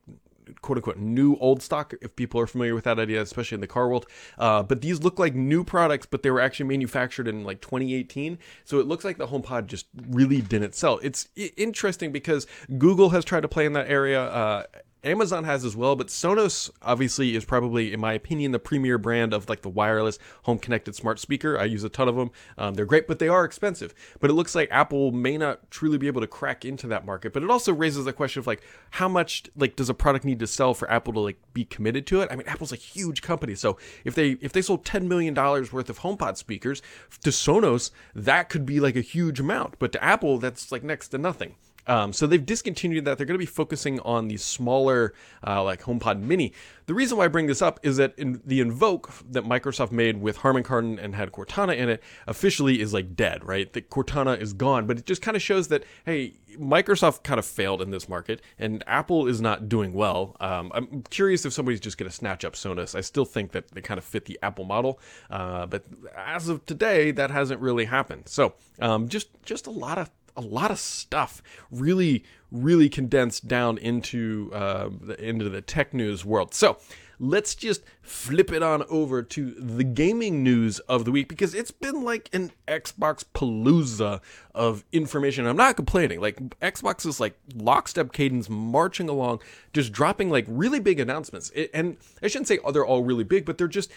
quote 0.61 0.77
unquote 0.77 0.97
new 0.97 1.35
old 1.37 1.61
stock 1.61 1.93
if 2.01 2.15
people 2.15 2.39
are 2.39 2.47
familiar 2.47 2.75
with 2.75 2.83
that 2.83 2.99
idea 2.99 3.21
especially 3.21 3.55
in 3.55 3.61
the 3.61 3.67
car 3.67 3.87
world 3.87 4.05
uh, 4.37 4.61
but 4.61 4.81
these 4.81 5.01
look 5.01 5.17
like 5.17 5.33
new 5.33 5.63
products 5.63 6.05
but 6.05 6.23
they 6.23 6.31
were 6.31 6.41
actually 6.41 6.65
manufactured 6.65 7.27
in 7.27 7.43
like 7.43 7.61
2018 7.61 8.37
so 8.65 8.79
it 8.79 8.85
looks 8.85 9.05
like 9.05 9.17
the 9.17 9.27
homepod 9.27 9.67
just 9.67 9.85
really 10.09 10.41
didn't 10.41 10.75
sell 10.75 10.99
it's 11.03 11.29
interesting 11.55 12.11
because 12.11 12.47
google 12.77 13.09
has 13.09 13.23
tried 13.23 13.41
to 13.41 13.47
play 13.47 13.65
in 13.65 13.73
that 13.73 13.89
area 13.89 14.23
uh, 14.23 14.63
Amazon 15.03 15.43
has 15.45 15.65
as 15.65 15.75
well, 15.75 15.95
but 15.95 16.07
Sonos 16.07 16.69
obviously 16.83 17.35
is 17.35 17.43
probably, 17.43 17.91
in 17.91 17.99
my 17.99 18.13
opinion, 18.13 18.51
the 18.51 18.59
premier 18.59 18.99
brand 18.99 19.33
of 19.33 19.49
like 19.49 19.61
the 19.61 19.69
wireless 19.69 20.19
home 20.43 20.59
connected 20.59 20.95
smart 20.95 21.19
speaker. 21.19 21.57
I 21.57 21.65
use 21.65 21.83
a 21.83 21.89
ton 21.89 22.07
of 22.07 22.15
them. 22.15 22.29
Um, 22.57 22.75
they're 22.75 22.85
great, 22.85 23.07
but 23.07 23.17
they 23.17 23.27
are 23.27 23.43
expensive. 23.43 23.95
But 24.19 24.29
it 24.29 24.33
looks 24.33 24.53
like 24.53 24.69
Apple 24.69 25.11
may 25.11 25.37
not 25.37 25.71
truly 25.71 25.97
be 25.97 26.05
able 26.05 26.21
to 26.21 26.27
crack 26.27 26.65
into 26.65 26.85
that 26.87 27.05
market. 27.05 27.33
But 27.33 27.41
it 27.41 27.49
also 27.49 27.73
raises 27.73 28.05
the 28.05 28.13
question 28.13 28.41
of 28.41 28.47
like 28.47 28.61
how 28.91 29.07
much 29.07 29.45
like 29.55 29.75
does 29.75 29.89
a 29.89 29.95
product 29.95 30.23
need 30.23 30.39
to 30.39 30.47
sell 30.47 30.75
for 30.75 30.89
Apple 30.91 31.13
to 31.13 31.19
like 31.19 31.37
be 31.53 31.65
committed 31.65 32.05
to 32.07 32.21
it? 32.21 32.29
I 32.31 32.35
mean, 32.35 32.47
Apple's 32.47 32.71
a 32.71 32.75
huge 32.75 33.23
company, 33.23 33.55
so 33.55 33.77
if 34.05 34.13
they 34.13 34.31
if 34.41 34.53
they 34.53 34.61
sold 34.61 34.85
ten 34.85 35.07
million 35.07 35.33
dollars 35.33 35.73
worth 35.73 35.89
of 35.89 35.99
HomePod 35.99 36.37
speakers 36.37 36.81
to 37.23 37.31
Sonos, 37.31 37.89
that 38.13 38.49
could 38.49 38.67
be 38.67 38.79
like 38.79 38.95
a 38.95 39.01
huge 39.01 39.39
amount. 39.39 39.79
But 39.79 39.91
to 39.93 40.03
Apple, 40.03 40.37
that's 40.37 40.71
like 40.71 40.83
next 40.83 41.09
to 41.09 41.17
nothing. 41.17 41.55
Um, 41.87 42.13
so 42.13 42.27
they've 42.27 42.45
discontinued 42.45 43.05
that. 43.05 43.17
They're 43.17 43.25
going 43.25 43.39
to 43.39 43.39
be 43.39 43.45
focusing 43.45 43.99
on 44.01 44.27
the 44.27 44.37
smaller, 44.37 45.13
uh, 45.45 45.63
like 45.63 45.81
HomePod 45.81 46.21
Mini. 46.21 46.53
The 46.85 46.93
reason 46.93 47.17
why 47.17 47.25
I 47.25 47.27
bring 47.27 47.47
this 47.47 47.61
up 47.61 47.79
is 47.83 47.97
that 47.97 48.13
in 48.17 48.41
the 48.45 48.59
Invoke 48.59 49.11
that 49.29 49.43
Microsoft 49.43 49.91
made 49.91 50.21
with 50.21 50.37
Harman 50.37 50.63
Kardon 50.63 51.01
and 51.01 51.15
had 51.15 51.31
Cortana 51.31 51.75
in 51.75 51.89
it 51.89 52.03
officially 52.27 52.81
is 52.81 52.93
like 52.93 53.15
dead, 53.15 53.43
right? 53.45 53.71
The 53.71 53.81
Cortana 53.81 54.39
is 54.39 54.53
gone, 54.53 54.87
but 54.87 54.97
it 54.97 55.05
just 55.05 55.21
kind 55.21 55.37
of 55.37 55.41
shows 55.41 55.69
that 55.69 55.83
hey, 56.05 56.39
Microsoft 56.57 57.23
kind 57.23 57.39
of 57.39 57.45
failed 57.45 57.81
in 57.81 57.91
this 57.91 58.09
market, 58.09 58.41
and 58.59 58.83
Apple 58.87 59.27
is 59.27 59.39
not 59.41 59.69
doing 59.69 59.93
well. 59.93 60.35
Um, 60.39 60.71
I'm 60.73 61.03
curious 61.09 61.45
if 61.45 61.53
somebody's 61.53 61.79
just 61.79 61.97
going 61.97 62.09
to 62.09 62.15
snatch 62.15 62.43
up 62.43 62.53
Sonos. 62.53 62.95
I 62.95 63.01
still 63.01 63.25
think 63.25 63.51
that 63.51 63.69
they 63.71 63.81
kind 63.81 63.97
of 63.97 64.03
fit 64.03 64.25
the 64.25 64.37
Apple 64.41 64.65
model, 64.65 64.99
uh, 65.29 65.65
but 65.65 65.85
as 66.17 66.49
of 66.49 66.65
today, 66.65 67.11
that 67.11 67.31
hasn't 67.31 67.61
really 67.61 67.85
happened. 67.85 68.27
So 68.27 68.53
um, 68.79 69.07
just 69.07 69.29
just 69.45 69.67
a 69.67 69.71
lot 69.71 69.97
of 69.97 70.09
a 70.35 70.41
lot 70.41 70.71
of 70.71 70.79
stuff 70.79 71.41
really 71.69 72.23
really 72.51 72.89
condensed 72.89 73.47
down 73.47 73.77
into 73.77 74.51
uh, 74.53 74.89
the, 75.01 75.23
into 75.23 75.49
the 75.49 75.61
tech 75.61 75.93
news 75.93 76.25
world 76.25 76.53
so 76.53 76.77
let's 77.21 77.53
just 77.53 77.83
flip 78.01 78.51
it 78.51 78.63
on 78.63 78.83
over 78.89 79.21
to 79.21 79.51
the 79.51 79.83
gaming 79.83 80.43
news 80.43 80.79
of 80.79 81.05
the 81.05 81.11
week 81.11 81.29
because 81.29 81.53
it's 81.53 81.69
been 81.69 82.03
like 82.03 82.27
an 82.33 82.51
Xbox 82.67 83.23
palooza 83.35 84.19
of 84.55 84.83
information. 84.91 85.45
I'm 85.45 85.55
not 85.55 85.75
complaining. 85.75 86.19
Like 86.19 86.37
Xbox 86.59 87.05
is 87.05 87.19
like 87.19 87.37
lockstep 87.55 88.11
cadence 88.11 88.49
marching 88.49 89.07
along, 89.07 89.41
just 89.71 89.91
dropping 89.91 90.31
like 90.31 90.45
really 90.47 90.79
big 90.79 90.99
announcements. 90.99 91.51
It, 91.51 91.69
and 91.75 91.97
I 92.23 92.27
shouldn't 92.27 92.47
say 92.47 92.57
they're 92.73 92.85
all 92.85 93.03
really 93.03 93.23
big, 93.23 93.45
but 93.45 93.59
they're 93.59 93.67
just 93.67 93.91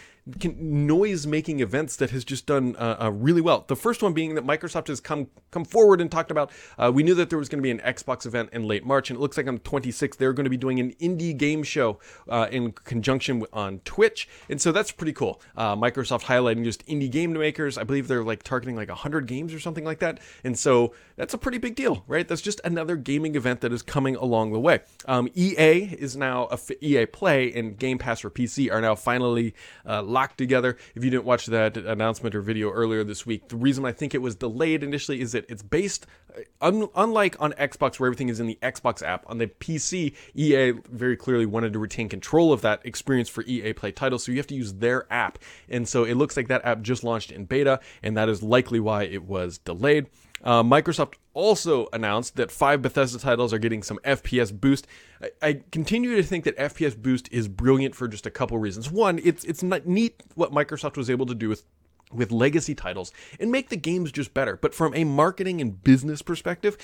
noise 0.45 1.27
making 1.27 1.61
events 1.61 1.97
that 1.97 2.11
has 2.11 2.25
just 2.25 2.47
done 2.47 2.77
uh, 2.77 2.97
uh, 3.05 3.11
really 3.11 3.41
well. 3.41 3.65
The 3.67 3.77
first 3.77 4.03
one 4.03 4.13
being 4.13 4.35
that 4.35 4.45
Microsoft 4.45 4.89
has 4.89 5.01
come 5.01 5.29
come 5.51 5.65
forward 5.65 6.01
and 6.01 6.11
talked 6.11 6.31
about. 6.31 6.53
Uh, 6.79 6.93
we 6.95 7.03
knew 7.03 7.15
that 7.15 7.31
there 7.31 7.39
was 7.39 7.49
going 7.49 7.59
to 7.59 7.63
be 7.63 7.71
an 7.71 7.81
Xbox 7.81 8.27
event 8.27 8.44
event 8.45 8.55
in 8.55 8.69
late 8.69 8.85
March, 8.85 9.11
and 9.11 9.19
it 9.19 9.21
looks 9.21 9.37
like 9.37 9.47
on 9.47 9.55
the 9.55 9.61
26th 9.61 10.17
they're 10.17 10.33
going 10.33 10.45
to 10.45 10.51
be 10.51 10.57
doing 10.57 10.81
an 10.81 10.93
indie 10.95 11.37
game 11.37 11.63
show 11.63 11.99
uh, 12.29 12.49
in 12.51 12.73
conjunction 12.73 13.41
with, 13.41 13.51
on 13.53 13.81
Twitch, 13.81 14.29
and 14.49 14.61
so 14.61 14.73
that's 14.73 14.93
pretty 14.93 15.13
cool. 15.13 15.41
Uh, 15.57 15.77
Microsoft 15.77 16.23
highlighting 16.23 16.65
just 16.65 16.87
indie 16.87 17.11
game 17.11 17.33
makers. 17.33 17.79
I 17.79 17.85
believe 17.85 18.09
they're 18.09 18.25
like 18.25 18.43
targeting 18.43 18.77
like 18.77 18.89
100 18.89 19.27
games 19.27 19.53
or 19.53 19.61
something 19.61 19.85
like 19.85 19.99
that, 20.01 20.21
and 20.43 20.59
so 20.59 20.95
that's 21.17 21.35
a 21.35 21.39
pretty 21.39 21.59
big 21.59 21.75
deal, 21.75 22.05
right? 22.07 22.27
That's 22.27 22.43
just 22.43 22.61
another 22.65 22.97
gaming 22.97 23.35
event 23.35 23.61
that 23.63 23.73
is 23.73 23.83
coming 23.83 24.17
along 24.17 24.53
the 24.53 24.61
way. 24.61 24.81
Um, 25.07 25.29
EA 25.35 25.95
is 25.99 26.17
now 26.17 26.49
a, 26.51 26.59
EA 26.81 27.07
Play 27.07 27.53
and 27.53 27.79
Game 27.79 27.99
Pass 27.99 28.21
for 28.21 28.31
PC 28.31 28.73
are 28.73 28.81
now 28.81 28.95
finally 28.95 29.55
uh, 29.87 30.03
locked 30.03 30.39
together. 30.39 30.77
If 30.95 31.05
you 31.05 31.11
didn't 31.11 31.25
watch 31.25 31.47
that 31.47 31.77
announcement 31.77 32.35
or 32.35 32.41
video 32.41 32.71
earlier 32.71 33.05
this 33.05 33.27
week, 33.27 33.49
the 33.49 33.57
reason 33.57 33.85
I 33.85 33.93
think 33.93 34.15
it 34.15 34.23
was 34.23 34.35
delayed 34.37 34.83
initially 34.83 35.21
is 35.21 35.33
that 35.33 35.45
it's 35.49 35.63
based, 35.63 36.07
uh, 36.37 36.41
un- 36.61 36.89
unlike 36.97 37.41
on 37.41 37.53
Xbox 37.53 37.99
where 37.99 38.09
everything 38.09 38.29
is 38.29 38.34
in 38.41 38.47
the 38.47 38.59
Xbox 38.63 39.03
app, 39.03 39.25
on 39.29 39.39
the 39.39 39.47
PC, 39.47 40.15
EA 40.35 40.73
very 40.91 41.17
clearly 41.17 41.47
wanted 41.47 41.73
to 41.73 41.79
retain 41.79 42.09
control 42.09 42.53
of 42.53 42.61
that 42.63 42.85
experience 42.85 43.29
for 43.29 43.43
EA 43.45 43.73
Play 43.73 43.93
titles, 43.93 44.25
so 44.25 44.33
you 44.33 44.39
have 44.39 44.47
to 44.49 44.55
use 44.55 44.75
their 44.75 45.13
app. 45.13 45.39
And 45.69 45.89
so 45.89 46.05
it 46.05 46.15
looks 46.15 46.37
like 46.37 46.49
that 46.49 46.65
app 46.65 46.83
just 46.83 47.05
launched 47.05 47.33
in 47.33 47.45
beta, 47.45 47.81
and 48.03 48.17
that 48.17 48.29
is 48.29 48.43
likely 48.43 48.81
why 48.81 49.05
it 49.05 49.25
was 49.25 49.59
delayed. 49.59 50.07
Uh, 50.43 50.63
Microsoft 50.63 51.15
also 51.33 51.89
announced 51.93 52.37
that 52.37 52.51
five 52.51 52.83
Bethesda 52.83 53.19
titles 53.19 53.53
are 53.53 53.59
getting 53.59 53.83
some 53.83 53.99
FPS 54.05 54.53
boost. 54.59 54.87
I, 55.23 55.31
I, 55.43 55.61
continue 55.73 56.17
to 56.17 56.23
think 56.23 56.45
that 56.45 56.57
FPS 56.59 57.01
boost 57.01 57.31
is 57.33 57.49
brilliant 57.49 57.95
for 57.95 58.09
just 58.09 58.27
a 58.27 58.31
couple 58.31 58.59
reasons. 58.59 58.91
One, 58.91 59.19
it's 59.25 59.43
it's 59.45 59.63
neat 59.63 60.23
what 60.35 60.53
Microsoft 60.53 60.99
was 60.99 61.09
able 61.09 61.25
to 61.27 61.35
do 61.35 61.49
with 61.49 61.65
with 62.13 62.31
legacy 62.31 62.75
titles 62.75 63.13
and 63.41 63.51
make 63.51 63.71
the 63.71 63.77
games 63.77 64.13
just 64.13 64.35
better. 64.35 64.57
But 64.57 64.75
from 64.75 64.95
a 64.95 65.05
marketing 65.05 65.61
and 65.61 65.83
business 65.83 66.23
perspective, 66.23 66.77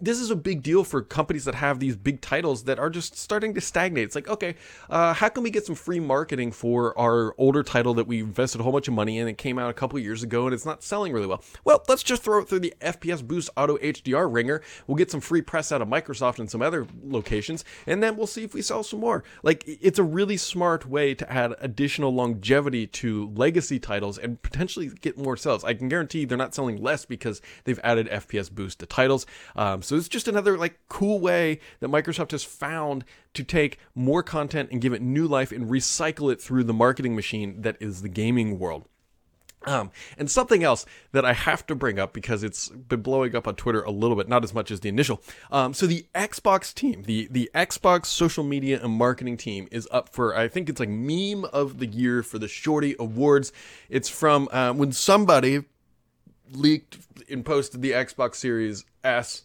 this 0.00 0.20
is 0.20 0.30
a 0.30 0.36
big 0.36 0.62
deal 0.62 0.84
for 0.84 1.02
companies 1.02 1.44
that 1.44 1.54
have 1.54 1.80
these 1.80 1.96
big 1.96 2.20
titles 2.20 2.64
that 2.64 2.78
are 2.78 2.90
just 2.90 3.16
starting 3.16 3.54
to 3.54 3.60
stagnate. 3.60 4.04
It's 4.04 4.14
like, 4.14 4.28
okay, 4.28 4.56
uh, 4.90 5.14
how 5.14 5.28
can 5.28 5.42
we 5.42 5.50
get 5.50 5.64
some 5.64 5.74
free 5.74 6.00
marketing 6.00 6.52
for 6.52 6.98
our 6.98 7.34
older 7.38 7.62
title 7.62 7.94
that 7.94 8.06
we 8.06 8.20
invested 8.20 8.60
a 8.60 8.64
whole 8.64 8.72
bunch 8.72 8.88
of 8.88 8.94
money 8.94 9.18
in? 9.18 9.28
It 9.28 9.38
came 9.38 9.58
out 9.58 9.70
a 9.70 9.74
couple 9.74 9.98
years 9.98 10.22
ago 10.22 10.46
and 10.46 10.54
it's 10.54 10.66
not 10.66 10.82
selling 10.82 11.12
really 11.12 11.26
well. 11.26 11.42
Well, 11.64 11.82
let's 11.88 12.02
just 12.02 12.22
throw 12.22 12.40
it 12.40 12.48
through 12.48 12.60
the 12.60 12.74
FPS 12.80 13.26
Boost 13.26 13.48
Auto 13.56 13.78
HDR 13.78 14.32
ringer. 14.32 14.62
We'll 14.86 14.96
get 14.96 15.10
some 15.10 15.20
free 15.20 15.42
press 15.42 15.72
out 15.72 15.80
of 15.80 15.88
Microsoft 15.88 16.38
and 16.38 16.50
some 16.50 16.60
other 16.60 16.86
locations, 17.02 17.64
and 17.86 18.02
then 18.02 18.16
we'll 18.16 18.26
see 18.26 18.44
if 18.44 18.52
we 18.52 18.62
sell 18.62 18.82
some 18.82 19.00
more. 19.00 19.24
Like, 19.42 19.64
it's 19.66 19.98
a 19.98 20.02
really 20.02 20.36
smart 20.36 20.86
way 20.86 21.14
to 21.14 21.32
add 21.32 21.54
additional 21.60 22.12
longevity 22.12 22.86
to 22.86 23.32
legacy 23.34 23.78
titles 23.78 24.18
and 24.18 24.40
potentially 24.42 24.90
get 25.00 25.16
more 25.16 25.36
sales. 25.36 25.64
I 25.64 25.74
can 25.74 25.88
guarantee 25.88 26.24
they're 26.24 26.36
not 26.36 26.54
selling 26.54 26.82
less 26.82 27.04
because 27.04 27.40
they've 27.64 27.80
added 27.82 28.08
FPS 28.08 28.50
Boost 28.50 28.80
to 28.80 28.86
titles. 28.86 29.26
Um, 29.54 29.82
so 29.86 29.96
it's 29.96 30.08
just 30.08 30.28
another 30.28 30.56
like 30.58 30.78
cool 30.88 31.20
way 31.20 31.60
that 31.80 31.88
Microsoft 31.88 32.32
has 32.32 32.44
found 32.44 33.04
to 33.34 33.44
take 33.44 33.78
more 33.94 34.22
content 34.22 34.70
and 34.70 34.80
give 34.80 34.92
it 34.92 35.02
new 35.02 35.26
life 35.26 35.52
and 35.52 35.70
recycle 35.70 36.32
it 36.32 36.40
through 36.40 36.64
the 36.64 36.72
marketing 36.74 37.14
machine 37.14 37.62
that 37.62 37.76
is 37.80 38.02
the 38.02 38.08
gaming 38.08 38.58
world. 38.58 38.88
Um, 39.66 39.90
and 40.16 40.30
something 40.30 40.62
else 40.62 40.86
that 41.10 41.24
I 41.24 41.32
have 41.32 41.66
to 41.66 41.74
bring 41.74 41.98
up 41.98 42.12
because 42.12 42.44
it's 42.44 42.68
been 42.68 43.02
blowing 43.02 43.34
up 43.34 43.48
on 43.48 43.56
Twitter 43.56 43.82
a 43.82 43.90
little 43.90 44.16
bit, 44.16 44.28
not 44.28 44.44
as 44.44 44.54
much 44.54 44.70
as 44.70 44.80
the 44.80 44.88
initial. 44.88 45.20
Um, 45.50 45.74
so 45.74 45.86
the 45.86 46.06
Xbox 46.14 46.72
team, 46.72 47.02
the 47.02 47.26
the 47.32 47.50
Xbox 47.52 48.06
social 48.06 48.44
media 48.44 48.80
and 48.80 48.92
marketing 48.92 49.36
team, 49.36 49.66
is 49.72 49.88
up 49.90 50.08
for 50.08 50.36
I 50.36 50.46
think 50.46 50.68
it's 50.68 50.78
like 50.78 50.88
meme 50.88 51.44
of 51.46 51.78
the 51.78 51.86
year 51.86 52.22
for 52.22 52.38
the 52.38 52.46
Shorty 52.46 52.94
Awards. 52.98 53.52
It's 53.88 54.08
from 54.08 54.48
uh, 54.52 54.72
when 54.72 54.92
somebody 54.92 55.64
leaked 56.52 56.98
and 57.28 57.44
posted 57.44 57.82
the 57.82 57.90
Xbox 57.90 58.36
Series 58.36 58.84
S 59.02 59.42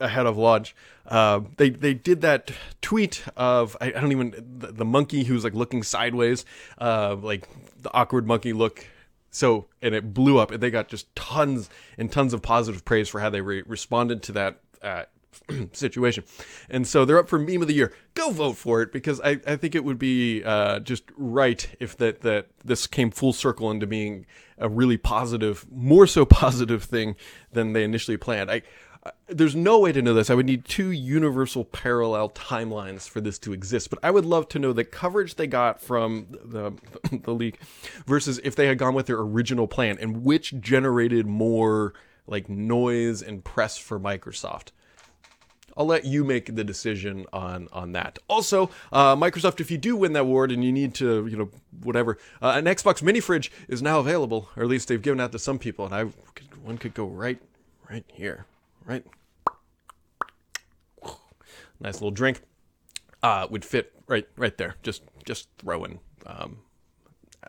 ahead 0.00 0.26
of 0.26 0.36
launch. 0.36 0.74
Uh, 1.06 1.40
they 1.56 1.70
they 1.70 1.94
did 1.94 2.20
that 2.20 2.50
tweet 2.80 3.24
of 3.36 3.76
I, 3.80 3.86
I 3.88 3.90
don't 3.90 4.12
even 4.12 4.58
the, 4.58 4.68
the, 4.68 4.84
monkey 4.84 5.24
who's 5.24 5.44
like 5.44 5.54
looking 5.54 5.82
sideways, 5.82 6.44
uh, 6.78 7.16
like 7.20 7.48
the 7.80 7.92
awkward 7.92 8.26
monkey 8.26 8.52
look. 8.52 8.86
So 9.30 9.66
and 9.82 9.94
it 9.94 10.12
blew 10.12 10.38
up, 10.38 10.50
and 10.50 10.62
they 10.62 10.70
got 10.70 10.88
just 10.88 11.14
tons 11.14 11.70
and 11.98 12.10
tons 12.10 12.32
of 12.32 12.42
positive 12.42 12.84
praise 12.84 13.08
for 13.08 13.20
how 13.20 13.30
they 13.30 13.40
re- 13.40 13.62
responded 13.66 14.22
to 14.24 14.32
that 14.32 14.60
uh, 14.82 15.04
situation. 15.72 16.24
And 16.68 16.86
so 16.86 17.04
they're 17.04 17.18
up 17.18 17.28
for 17.28 17.38
meme 17.38 17.62
of 17.62 17.68
the 17.68 17.74
year. 17.74 17.92
Go 18.14 18.30
vote 18.30 18.56
for 18.56 18.82
it 18.82 18.92
because 18.92 19.20
I, 19.20 19.40
I 19.46 19.56
think 19.56 19.74
it 19.74 19.84
would 19.84 19.98
be 19.98 20.42
uh, 20.44 20.80
just 20.80 21.04
right 21.16 21.68
if 21.80 21.96
that 21.98 22.22
that 22.22 22.48
this 22.64 22.86
came 22.86 23.10
full 23.10 23.32
circle 23.32 23.70
into 23.70 23.86
being 23.86 24.26
a 24.58 24.68
really 24.68 24.96
positive, 24.96 25.66
more 25.70 26.06
so 26.06 26.24
positive 26.26 26.84
thing 26.84 27.16
than 27.52 27.72
they 27.72 27.84
initially 27.84 28.16
planned. 28.16 28.50
I 28.50 28.62
there's 29.28 29.56
no 29.56 29.78
way 29.78 29.92
to 29.92 30.02
know 30.02 30.12
this. 30.12 30.28
I 30.28 30.34
would 30.34 30.46
need 30.46 30.64
two 30.64 30.90
universal 30.90 31.64
parallel 31.64 32.30
timelines 32.30 33.08
for 33.08 33.20
this 33.20 33.38
to 33.40 33.52
exist. 33.52 33.88
But 33.88 33.98
I 34.02 34.10
would 34.10 34.26
love 34.26 34.48
to 34.50 34.58
know 34.58 34.72
the 34.72 34.84
coverage 34.84 35.36
they 35.36 35.46
got 35.46 35.80
from 35.80 36.26
the 36.30 36.72
the 37.22 37.32
leak 37.32 37.60
versus 38.06 38.40
if 38.44 38.56
they 38.56 38.66
had 38.66 38.78
gone 38.78 38.94
with 38.94 39.06
their 39.06 39.18
original 39.18 39.66
plan 39.66 39.98
and 40.00 40.24
which 40.24 40.60
generated 40.60 41.26
more 41.26 41.94
like 42.26 42.48
noise 42.48 43.22
and 43.22 43.42
press 43.42 43.78
for 43.78 43.98
Microsoft. 43.98 44.68
I'll 45.76 45.86
let 45.86 46.04
you 46.04 46.24
make 46.24 46.54
the 46.54 46.64
decision 46.64 47.24
on 47.32 47.68
on 47.72 47.92
that. 47.92 48.18
Also, 48.28 48.68
uh, 48.92 49.16
Microsoft, 49.16 49.60
if 49.60 49.70
you 49.70 49.78
do 49.78 49.96
win 49.96 50.12
that 50.12 50.20
award 50.20 50.52
and 50.52 50.62
you 50.62 50.72
need 50.72 50.94
to, 50.96 51.26
you 51.26 51.36
know, 51.38 51.48
whatever, 51.82 52.18
uh, 52.42 52.52
an 52.56 52.66
Xbox 52.66 53.02
mini 53.02 53.20
fridge 53.20 53.50
is 53.66 53.80
now 53.80 53.98
available, 54.00 54.50
or 54.56 54.64
at 54.64 54.68
least 54.68 54.88
they've 54.88 55.00
given 55.00 55.20
out 55.20 55.32
to 55.32 55.38
some 55.38 55.58
people, 55.58 55.86
and 55.86 55.94
I 55.94 56.04
one 56.62 56.76
could 56.76 56.92
go 56.92 57.06
right 57.06 57.40
right 57.88 58.04
here 58.08 58.44
right? 58.84 59.04
Nice 61.80 61.94
little 61.94 62.10
drink. 62.10 62.42
Uh, 63.22 63.46
would 63.50 63.64
fit 63.64 63.92
right 64.06 64.28
right 64.36 64.56
there. 64.58 64.76
Just 64.82 65.02
just 65.24 65.48
throwing 65.58 66.00
um, 66.26 66.58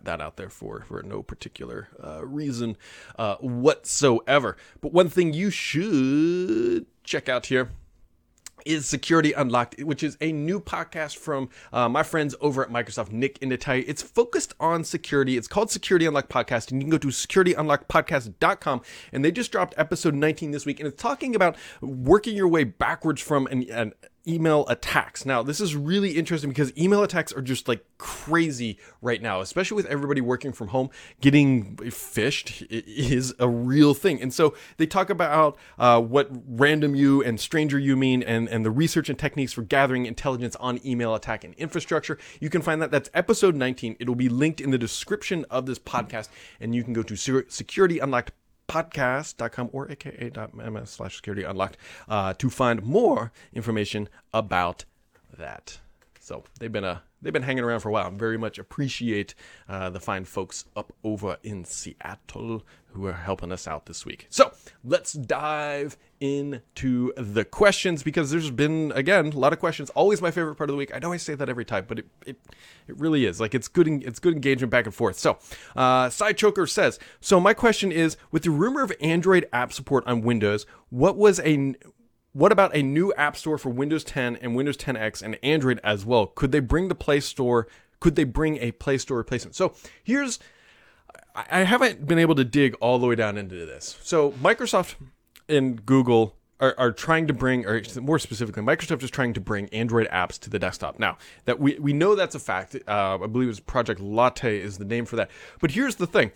that 0.01 0.21
out 0.21 0.37
there 0.37 0.49
for 0.49 0.81
for 0.81 1.01
no 1.03 1.21
particular 1.21 1.89
uh, 2.03 2.25
reason 2.25 2.77
uh, 3.17 3.35
whatsoever. 3.35 4.57
But 4.79 4.93
one 4.93 5.09
thing 5.09 5.33
you 5.33 5.49
should 5.49 6.85
check 7.03 7.29
out 7.29 7.47
here 7.47 7.71
is 8.65 8.85
Security 8.85 9.33
Unlocked, 9.33 9.81
which 9.81 10.03
is 10.03 10.17
a 10.21 10.31
new 10.31 10.59
podcast 10.59 11.17
from 11.17 11.49
uh, 11.73 11.89
my 11.89 12.03
friends 12.03 12.35
over 12.41 12.63
at 12.63 12.69
Microsoft, 12.69 13.11
Nick 13.11 13.37
and 13.41 13.49
Natalia. 13.49 13.83
It's 13.87 14.01
focused 14.01 14.53
on 14.59 14.83
security. 14.83 15.37
It's 15.37 15.47
called 15.47 15.71
Security 15.71 16.05
Unlocked 16.05 16.29
Podcast, 16.29 16.71
and 16.71 16.81
you 16.81 16.85
can 16.85 16.91
go 16.91 16.97
to 16.97 17.07
securityunlockedpodcast.com. 17.07 18.81
And 19.11 19.25
they 19.25 19.31
just 19.31 19.51
dropped 19.51 19.73
episode 19.77 20.13
19 20.15 20.51
this 20.51 20.65
week, 20.65 20.79
and 20.79 20.87
it's 20.87 21.01
talking 21.01 21.35
about 21.35 21.55
working 21.81 22.35
your 22.35 22.47
way 22.47 22.63
backwards 22.63 23.21
from 23.21 23.47
an, 23.47 23.69
an 23.69 23.93
email 24.27 24.65
attacks. 24.67 25.25
Now, 25.25 25.43
this 25.43 25.59
is 25.59 25.75
really 25.75 26.11
interesting 26.11 26.49
because 26.49 26.75
email 26.77 27.03
attacks 27.03 27.33
are 27.33 27.41
just 27.41 27.67
like 27.67 27.85
crazy 27.97 28.77
right 29.01 29.21
now, 29.21 29.41
especially 29.41 29.75
with 29.75 29.85
everybody 29.87 30.21
working 30.21 30.51
from 30.51 30.69
home. 30.69 30.89
Getting 31.21 31.75
phished 31.77 32.65
is 32.69 33.33
a 33.39 33.47
real 33.47 33.93
thing. 33.93 34.21
And 34.21 34.33
so 34.33 34.55
they 34.77 34.85
talk 34.85 35.09
about 35.09 35.57
uh, 35.79 36.01
what 36.01 36.29
random 36.47 36.95
you 36.95 37.23
and 37.23 37.39
stranger 37.39 37.79
you 37.79 37.95
mean 37.95 38.23
and, 38.23 38.47
and 38.49 38.65
the 38.65 38.71
research 38.71 39.09
and 39.09 39.17
techniques 39.17 39.53
for 39.53 39.61
gathering 39.61 40.05
intelligence 40.05 40.55
on 40.57 40.79
email 40.85 41.15
attack 41.15 41.43
and 41.43 41.53
infrastructure. 41.55 42.17
You 42.39 42.49
can 42.49 42.61
find 42.61 42.81
that. 42.81 42.91
That's 42.91 43.09
episode 43.13 43.55
19. 43.55 43.97
It'll 43.99 44.15
be 44.15 44.29
linked 44.29 44.61
in 44.61 44.71
the 44.71 44.77
description 44.77 45.45
of 45.49 45.65
this 45.65 45.79
podcast, 45.79 46.29
and 46.59 46.75
you 46.75 46.83
can 46.83 46.93
go 46.93 47.03
to 47.03 47.15
Security 47.15 47.99
Unlocked 47.99 48.31
podcast.com 48.71 49.69
or 49.73 49.91
aka.ms 49.91 50.89
slash 50.89 51.17
security 51.17 51.43
unlocked 51.43 51.75
uh, 52.07 52.33
to 52.35 52.49
find 52.49 52.81
more 52.83 53.33
information 53.53 54.07
about 54.33 54.85
that. 55.37 55.79
So 56.21 56.45
they've 56.59 56.71
been 56.71 56.85
a 56.85 57.03
they've 57.21 57.33
been 57.33 57.43
hanging 57.43 57.65
around 57.65 57.81
for 57.81 57.89
a 57.89 57.91
while. 57.91 58.07
I 58.07 58.09
very 58.11 58.37
much 58.37 58.57
appreciate 58.57 59.35
uh, 59.67 59.89
the 59.89 59.99
fine 59.99 60.23
folks 60.23 60.65
up 60.75 60.93
over 61.03 61.37
in 61.43 61.65
Seattle 61.65 62.63
who 62.93 63.07
are 63.07 63.13
helping 63.13 63.51
us 63.51 63.67
out 63.67 63.87
this 63.87 64.05
week. 64.05 64.27
So 64.29 64.51
let's 64.83 65.13
dive 65.13 65.97
into 66.19 67.11
the 67.17 67.43
questions 67.43 68.03
because 68.03 68.29
there's 68.29 68.51
been 68.51 68.91
again 68.95 69.27
a 69.27 69.37
lot 69.37 69.53
of 69.53 69.59
questions. 69.59 69.89
Always 69.91 70.21
my 70.21 70.31
favorite 70.31 70.55
part 70.55 70.69
of 70.69 70.73
the 70.73 70.77
week. 70.77 70.91
I 70.93 70.99
know 70.99 71.11
I 71.11 71.17
say 71.17 71.35
that 71.35 71.49
every 71.49 71.65
time, 71.65 71.85
but 71.87 71.99
it 71.99 72.07
it, 72.25 72.37
it 72.87 72.97
really 72.97 73.25
is 73.25 73.39
like 73.39 73.55
it's 73.55 73.67
good. 73.67 73.87
It's 73.87 74.19
good 74.19 74.33
engagement 74.33 74.71
back 74.71 74.85
and 74.85 74.93
forth. 74.93 75.17
So, 75.17 75.37
uh, 75.75 76.09
Side 76.09 76.37
Choker 76.37 76.67
says. 76.67 76.99
So 77.19 77.39
my 77.39 77.53
question 77.53 77.91
is, 77.91 78.17
with 78.31 78.43
the 78.43 78.51
rumor 78.51 78.83
of 78.83 78.91
Android 79.01 79.47
app 79.51 79.73
support 79.73 80.05
on 80.07 80.21
Windows, 80.21 80.65
what 80.89 81.17
was 81.17 81.39
a 81.41 81.75
what 82.33 82.51
about 82.51 82.75
a 82.75 82.81
new 82.81 83.13
app 83.15 83.35
store 83.35 83.57
for 83.57 83.69
Windows 83.69 84.03
10 84.05 84.37
and 84.37 84.55
Windows 84.55 84.77
10X 84.77 85.21
and 85.21 85.37
Android 85.43 85.79
as 85.83 86.05
well? 86.05 86.27
Could 86.27 86.51
they 86.51 86.61
bring 86.61 86.87
the 86.87 86.95
Play 86.95 87.19
Store? 87.19 87.67
Could 87.99 88.15
they 88.15 88.23
bring 88.23 88.57
a 88.57 88.71
Play 88.71 88.97
Store 88.97 89.17
replacement? 89.17 89.55
So 89.55 89.73
here's 90.03 90.39
I 91.35 91.63
haven't 91.63 92.07
been 92.07 92.19
able 92.19 92.35
to 92.35 92.43
dig 92.43 92.75
all 92.81 92.99
the 92.99 93.07
way 93.07 93.15
down 93.15 93.37
into 93.37 93.65
this. 93.65 93.97
So 94.03 94.31
Microsoft 94.31 94.95
and 95.47 95.85
Google 95.85 96.35
are, 96.59 96.75
are 96.77 96.91
trying 96.91 97.27
to 97.27 97.33
bring, 97.33 97.65
or 97.65 97.81
more 97.99 98.19
specifically, 98.19 98.63
Microsoft 98.63 99.03
is 99.03 99.09
trying 99.09 99.33
to 99.33 99.41
bring 99.41 99.67
Android 99.69 100.07
apps 100.09 100.39
to 100.39 100.49
the 100.49 100.59
desktop. 100.59 100.99
Now 100.99 101.17
that 101.45 101.59
we 101.59 101.77
we 101.79 101.93
know 101.93 102.15
that's 102.15 102.35
a 102.35 102.39
fact. 102.39 102.75
Uh, 102.87 103.17
I 103.21 103.27
believe 103.27 103.49
it's 103.49 103.59
Project 103.59 103.99
Latte 103.99 104.59
is 104.59 104.77
the 104.77 104.85
name 104.85 105.05
for 105.05 105.15
that. 105.15 105.31
But 105.59 105.71
here's 105.71 105.95
the 105.95 106.07
thing: 106.07 106.31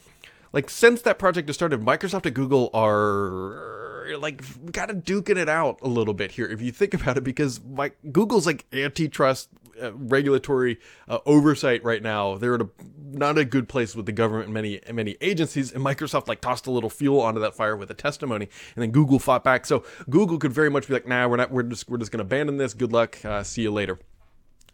like 0.52 0.70
since 0.70 1.02
that 1.04 1.20
project 1.20 1.48
has 1.48 1.56
started, 1.56 1.82
Microsoft 1.82 2.26
and 2.26 2.34
Google 2.34 2.70
are 2.74 4.16
like 4.18 4.42
kind 4.74 4.90
of 4.90 4.98
duking 4.98 5.38
it 5.38 5.50
out 5.50 5.80
a 5.82 5.88
little 5.88 6.14
bit 6.14 6.32
here 6.32 6.46
if 6.46 6.62
you 6.62 6.72
think 6.72 6.94
about 7.00 7.18
it, 7.18 7.24
because 7.24 7.60
like 7.64 7.98
Google's 8.12 8.46
like 8.48 8.66
antitrust 8.74 9.50
uh, 9.82 9.94
regulatory 9.94 10.80
uh, 11.08 11.20
oversight 11.26 11.84
right 11.84 12.02
now. 12.02 12.38
They're 12.38 12.56
a 12.56 12.70
not 13.12 13.38
a 13.38 13.46
good 13.46 13.70
place 13.70 13.96
with 13.96 14.06
the 14.06 14.12
government 14.12 14.46
and 14.46 14.54
many 14.54 14.80
many 14.92 15.16
agencies. 15.22 15.72
And 15.72 15.84
Microsoft 15.84 16.28
like 16.28 16.42
tossed 16.42 16.68
a 16.68 16.72
little 16.72 16.90
fuel 16.90 17.22
onto 17.22 17.40
that 17.42 17.56
fire 17.56 17.76
with 17.76 17.90
a 17.92 17.94
testimony, 17.94 18.50
and 18.76 18.84
then 18.84 18.92
Google 18.92 19.20
fought 19.20 19.44
back. 19.44 19.66
So 19.66 19.84
Google 20.10 20.38
could 20.38 20.54
very 20.54 20.70
much 20.70 20.88
be 20.88 20.94
like, 20.94 21.08
"Nah, 21.08 21.28
we're 21.28 21.38
not. 21.38 21.52
We're 21.52 21.64
just 21.64 21.90
we're 21.90 21.98
just 21.98 22.12
going 22.12 22.20
to 22.20 22.26
abandon 22.26 22.58
this. 22.58 22.74
Good 22.74 22.92
luck. 22.92 23.24
Uh, 23.24 23.44
see 23.44 23.64
you 23.64 23.72
later." 23.72 24.00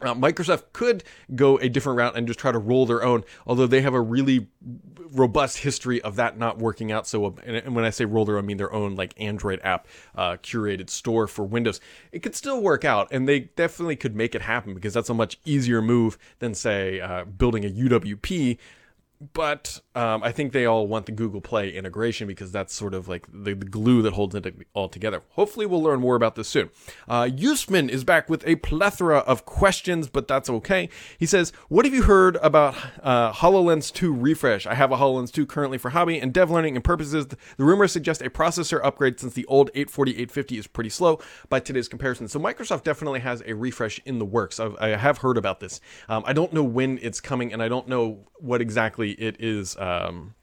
Uh, 0.02 0.16
Microsoft 0.16 0.64
could 0.74 1.04
go 1.36 1.58
a 1.60 1.70
different 1.70 1.98
route 1.98 2.18
and 2.18 2.28
just 2.28 2.40
try 2.40 2.52
to 2.52 2.58
roll 2.58 2.86
their 2.86 3.04
own, 3.04 3.24
although 3.46 3.68
they 3.68 3.82
have 3.82 3.94
a 3.94 4.02
really 4.02 4.48
robust 5.12 5.60
history 5.60 6.02
of 6.02 6.16
that 6.16 6.38
not 6.38 6.58
working 6.58 6.92
out. 6.92 7.06
So, 7.08 7.36
and 7.44 7.76
when 7.76 7.86
I 7.86 7.90
say 7.90 8.06
roll 8.06 8.26
their 8.26 8.38
own, 8.38 8.44
I 8.44 8.48
mean 8.48 8.58
their 8.58 8.74
own 8.74 8.96
like 8.96 9.14
Android 9.20 9.60
app 9.64 9.88
uh, 10.16 10.38
curated 10.38 10.90
store 10.90 11.28
for 11.28 11.44
Windows. 11.44 11.80
It 12.12 12.24
could 12.24 12.36
still 12.36 12.62
work 12.62 12.86
out, 12.86 13.10
and 13.12 13.28
they 13.28 13.42
definitely 13.42 13.96
could 13.96 14.16
make 14.16 14.36
it 14.36 14.42
happen 14.42 14.74
because 14.74 14.94
that's 14.94 15.10
a 15.10 15.14
much 15.14 15.40
easier 15.46 15.82
move 15.82 16.18
than 16.40 16.54
say 16.54 17.00
uh, 17.00 17.26
building 17.26 17.66
a 17.66 17.70
UWP 17.70 18.58
but 19.34 19.80
um, 19.94 20.24
I 20.24 20.32
think 20.32 20.52
they 20.52 20.66
all 20.66 20.88
want 20.88 21.06
the 21.06 21.12
Google 21.12 21.42
Play 21.42 21.70
integration 21.70 22.28
because 22.28 22.52
that's 22.52 22.74
sort 22.74 22.96
of 22.96 23.08
like 23.08 23.28
the, 23.32 23.54
the, 23.54 23.66
glue 23.66 24.02
that 24.02 24.14
holds 24.14 24.34
it 24.34 24.56
all 24.74 24.90
together. 24.90 25.22
Hopefully, 25.32 25.68
we'll 25.68 25.84
learn 25.84 26.00
more 26.00 26.16
about 26.16 26.36
this 26.36 26.48
soon. 26.48 26.72
Uh, 27.08 27.30
Usman 27.40 27.90
is 27.90 28.04
back 28.04 28.30
with 28.30 28.46
a 28.48 28.56
plethora 28.56 29.20
of 29.20 29.46
questions, 29.46 30.08
but 30.08 30.28
that's 30.28 30.50
okay. 30.50 30.90
He 31.20 31.28
says, 31.28 31.52
What 31.70 31.86
have 31.86 31.94
you 31.94 32.04
heard 32.04 32.38
about 32.38 32.76
uh, 33.04 33.32
HoloLens 33.32 33.94
2 33.94 34.12
refresh? 34.12 34.66
I 34.66 34.74
have 34.74 34.92
a 34.92 34.98
HoloLens 34.98 35.32
2 35.32 35.46
currently 35.46 35.78
for 35.78 35.92
hobby 35.92 36.18
and 36.18 36.34
dev 36.34 36.50
learning 36.50 36.76
and 36.76 36.84
purposes. 36.84 37.28
The 37.28 37.38
rumors 37.64 37.92
suggest 37.92 38.24
a 38.24 38.30
processor 38.30 38.80
upgrade 38.84 39.20
since 39.20 39.34
the 39.34 39.46
old 39.46 39.70
840, 39.76 40.12
850 40.14 40.58
is 40.58 40.68
pretty 40.68 40.90
slow 40.90 41.20
by 41.48 41.60
today's 41.60 41.88
comparison. 41.88 42.28
So, 42.28 42.40
Microsoft 42.40 42.84
definitely 42.84 43.20
has 43.20 43.44
a 43.46 43.54
refresh 43.54 44.00
in 44.06 44.18
the 44.18 44.26
works. 44.26 44.60
I've, 44.60 44.76
I 44.80 44.90
have 44.90 45.20
heard 45.20 45.38
about 45.38 45.60
this. 45.60 45.80
Um, 46.10 46.24
I 46.26 46.34
don't 46.34 46.54
know 46.54 46.64
when 46.64 46.98
it's 47.04 47.22
coming, 47.22 47.54
and 47.54 47.62
I 47.62 47.68
don't 47.68 47.88
know 47.88 48.26
what 48.40 48.62
exactly 48.62 49.11
it 49.14 49.36
is 49.40 49.78
um, 49.78 50.36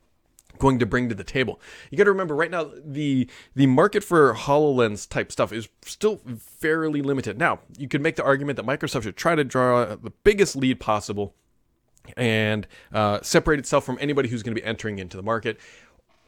going 0.59 0.79
to 0.79 0.87
bring 0.87 1.09
to 1.09 1.15
the 1.15 1.25
table. 1.25 1.61
You 1.91 1.99
got 1.99 2.05
to 2.05 2.13
remember 2.13 2.35
right 2.35 2.51
now 2.51 2.71
the 2.85 3.29
the 3.55 3.67
market 3.67 4.05
for 4.05 4.35
Hololens 4.35 5.09
type 5.09 5.33
stuff 5.33 5.53
is 5.53 5.69
still 5.85 6.21
fairly 6.39 7.03
limited. 7.03 7.39
Now 7.39 7.61
you 7.79 7.89
could 7.89 8.03
make 8.03 8.17
the 8.17 8.25
argument 8.25 8.57
that 8.57 8.67
Microsoft 8.67 9.05
should 9.05 9.17
try 9.17 9.35
to 9.35 9.45
draw 9.45 9.97
the 9.97 10.13
biggest 10.25 10.57
lead 10.57 10.81
possible 10.81 11.35
and 12.17 12.67
uh, 12.93 13.21
separate 13.23 13.59
itself 13.59 13.85
from 13.85 13.99
anybody 14.01 14.29
who's 14.29 14.43
going 14.43 14.55
to 14.55 14.61
be 14.61 14.67
entering 14.67 14.99
into 14.99 15.17
the 15.17 15.23
market. 15.23 15.59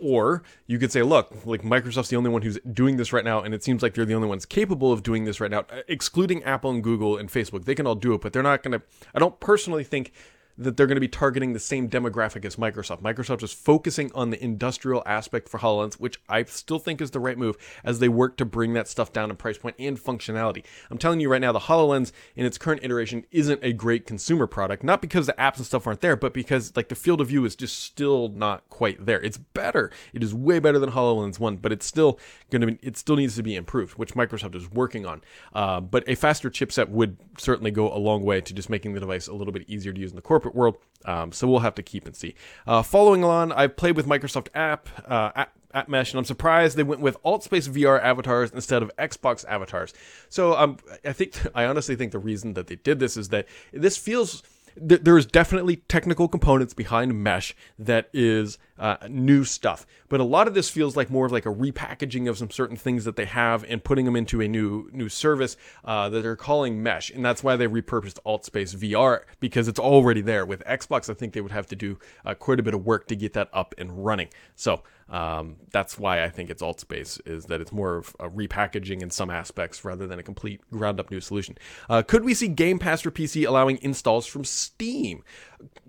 Or 0.03 0.43
you 0.67 0.79
could 0.79 0.91
say, 0.91 1.03
look, 1.03 1.45
like 1.45 1.63
Microsoft's 1.63 2.09
the 2.09 2.17
only 2.17 2.31
one 2.31 2.41
who's 2.41 2.59
doing 2.73 2.97
this 2.97 3.13
right 3.13 3.25
now, 3.25 3.43
and 3.43 3.53
it 3.53 3.63
seems 3.63 3.83
like 3.83 3.93
they're 3.93 4.07
the 4.07 4.15
only 4.15 4.29
ones 4.29 4.47
capable 4.47 4.93
of 4.93 5.03
doing 5.03 5.27
this 5.27 5.41
right 5.41 5.51
now, 5.51 5.67
excluding 5.89 6.43
Apple 6.43 6.71
and 6.71 6.83
Google 6.83 7.19
and 7.19 7.29
Facebook. 7.29 7.67
They 7.67 7.75
can 7.75 7.87
all 7.87 7.95
do 7.95 8.15
it, 8.15 8.23
but 8.23 8.33
they're 8.33 8.43
not 8.43 8.63
going 8.63 8.79
to. 8.79 8.83
I 9.15 9.19
don't 9.19 9.39
personally 9.41 9.85
think 9.85 10.13
that 10.61 10.77
they're 10.77 10.87
going 10.87 10.97
to 10.97 11.01
be 11.01 11.09
targeting 11.09 11.55
the 11.55 11.59
same 11.59 11.89
demographic 11.89 12.45
as 12.45 12.57
Microsoft. 12.57 13.01
Microsoft 13.01 13.43
is 13.43 13.53
focusing 13.53 14.11
on 14.15 14.29
the 14.31 14.43
industrial 14.45 15.03
aspect 15.07 15.49
for 15.49 15.59
HoloLens, 15.59 15.95
which 15.95 16.21
I 16.29 16.45
still 16.45 16.79
think 16.79 17.01
is 17.01 17.13
the 17.13 17.21
right 17.21 17.39
move 17.39 17.57
as 17.83 17.99
they 17.99 18.09
work 18.09 18.37
to 18.37 18.45
bring 18.45 18.75
that 18.75 18.87
stuff 18.87 19.13
down 19.13 19.31
in 19.31 19.37
price 19.37 19.57
point 19.57 19.77
and 19.79 19.99
functionality. 19.99 20.63
I'm 20.91 20.99
telling 20.99 21.21
you 21.21 21.31
right 21.31 21.41
now, 21.41 21.53
the 21.53 21.61
HoloLens 21.61 22.13
in 22.37 22.45
its 22.45 22.59
current 22.59 22.85
iteration 22.85 23.25
isn't 23.31 23.65
a 23.65 23.73
great 23.73 24.07
consumer 24.07 24.47
product, 24.47 24.85
not 24.85 25.01
because 25.01 25.27
the 25.27 25.33
apps 25.35 25.57
and 25.57 25.67
stuff 25.67 25.87
aren't 25.87 26.03
there, 26.03 26.17
but 26.17 26.35
because 26.35 26.77
like 26.77 26.89
the 26.89 26.95
field 26.95 27.23
of 27.23 27.29
view 27.29 27.45
is 27.47 27.57
just 27.57 27.79
still 27.79 28.29
not 28.29 28.69
quite 28.69 29.07
there. 29.07 29.21
It's 29.23 29.39
better. 29.39 29.91
It 30.13 30.23
is 30.23 30.35
way 30.35 30.59
better 30.59 30.79
than 30.79 30.91
HoloLens 30.91 31.39
1, 31.39 31.57
but 31.57 31.73
it's 31.73 31.87
still 31.87 32.19
going 32.51 32.61
to 32.61 32.67
be, 32.67 32.79
it 32.83 32.99
still 32.99 33.17
needs 33.17 33.35
to 33.37 33.43
be 33.43 33.57
improved, 33.57 33.95
which 33.95 34.15
Microsoft 34.15 34.55
is 34.55 34.71
working 34.71 35.07
on. 35.07 35.23
Uh, 35.55 35.81
but 35.81 36.05
a 36.07 36.15
faster 36.15 36.51
chipset 36.51 36.91
would 36.91 37.17
certainly 37.39 37.71
go 37.71 37.91
a 37.93 37.97
long 37.97 38.23
way 38.23 38.43
to 38.43 38.53
just 38.53 38.69
making 38.69 38.93
the 38.93 39.01
device 39.01 39.27
a 39.27 39.33
little 39.33 39.53
bit 39.53 39.65
easier 39.69 39.93
to 39.93 40.01
use 40.01 40.11
in 40.11 40.17
the 40.17 40.23
corporate 40.23 40.50
world. 40.55 40.77
Um, 41.05 41.33
so 41.33 41.49
we'll 41.49 41.61
have 41.61 41.75
to 41.77 41.83
keep 41.83 42.07
and 42.07 42.15
see. 42.15 42.35
Uh, 42.67 42.83
following 42.83 43.25
on, 43.25 43.53
I've 43.53 43.77
played 43.77 43.97
with 43.97 44.07
Microsoft 44.07 44.49
App, 44.55 44.89
uh, 45.07 45.31
App, 45.35 45.57
App 45.73 45.89
Mesh, 45.89 46.13
and 46.13 46.19
I'm 46.19 46.25
surprised 46.25 46.77
they 46.77 46.83
went 46.83 47.01
with 47.01 47.23
AltSpace 47.23 47.69
VR 47.69 48.03
avatars 48.03 48.51
instead 48.51 48.83
of 48.83 48.95
Xbox 48.97 49.45
avatars. 49.49 49.95
So 50.29 50.55
um, 50.55 50.77
I 51.05 51.13
think, 51.13 51.35
I 51.55 51.65
honestly 51.65 51.97
think 51.97 52.13
the 52.13 52.19
reason 52.19 52.55
that 52.55 52.67
they 52.67 52.77
did 52.77 52.99
this 52.99 53.17
is 53.17 53.31
that 53.31 53.47
this 53.73 53.97
feels 53.97 54.43
th- 54.89 55.03
there 55.03 55.17
is 55.17 55.27
definitely 55.27 55.77
technical 55.77 56.29
components 56.29 56.75
behind 56.75 57.23
mesh 57.23 57.55
that 57.79 58.09
is 58.13 58.59
uh, 58.81 58.97
new 59.09 59.45
stuff 59.45 59.87
but 60.09 60.19
a 60.19 60.25
lot 60.25 60.49
of 60.49 60.55
this 60.55 60.69
feels 60.69 60.97
like 60.97 61.11
more 61.11 61.27
of 61.27 61.33
like 61.33 61.47
a 61.47 61.55
repackaging 61.55 62.29
of 62.29 62.37
some 62.37 62.51
certain 62.51 62.77
things 62.77 63.05
that 63.05 63.15
they 63.15 63.27
have 63.27 63.65
and 63.69 63.85
putting 63.85 64.05
them 64.05 64.17
into 64.17 64.41
a 64.41 64.49
new 64.49 64.89
new 64.93 65.09
service 65.09 65.57
uh, 65.85 66.09
that 66.09 66.23
they're 66.23 66.35
calling 66.35 66.83
mesh 66.83 67.11
and 67.11 67.25
that's 67.25 67.45
why 67.45 67.55
they 67.55 67.67
repurposed 67.67 68.19
altspace 68.27 68.75
vr 68.75 69.21
because 69.39 69.69
it's 69.69 69.79
already 69.79 70.21
there 70.21 70.45
with 70.45 70.65
xbox 70.65 71.09
i 71.09 71.15
think 71.15 71.33
they 71.33 71.41
would 71.41 71.53
have 71.53 71.67
to 71.67 71.77
do 71.77 71.99
uh, 72.25 72.35
quite 72.35 72.59
a 72.59 72.63
bit 72.63 72.75
of 72.75 72.85
work 72.85 73.07
to 73.07 73.15
get 73.15 73.35
that 73.35 73.49
up 73.53 73.75
and 73.79 74.05
running 74.05 74.29
so 74.57 74.83
um, 75.11 75.57
that's 75.73 75.99
why 75.99 76.23
I 76.23 76.29
think 76.29 76.51
it's 76.51 76.63
AltSpace 76.63 77.27
is 77.27 77.47
that 77.47 77.61
it's 77.61 77.73
more 77.73 77.97
of 77.97 78.15
a 78.21 78.29
repackaging 78.31 79.03
in 79.03 79.11
some 79.11 79.29
aspects 79.29 79.85
rather 79.85 80.07
than 80.07 80.19
a 80.19 80.23
complete 80.23 80.61
ground 80.71 81.01
up 81.01 81.11
new 81.11 81.21
solution. 81.21 81.59
Uh, 81.89 82.03
could 82.03 82.25
we 82.25 82.33
see 82.33 82.47
Game 82.47 82.79
Pass 82.79 83.01
for 83.01 83.11
PC 83.11 83.47
allowing 83.47 83.79
installs 83.83 84.27
from 84.27 84.45
Steam? 84.45 85.25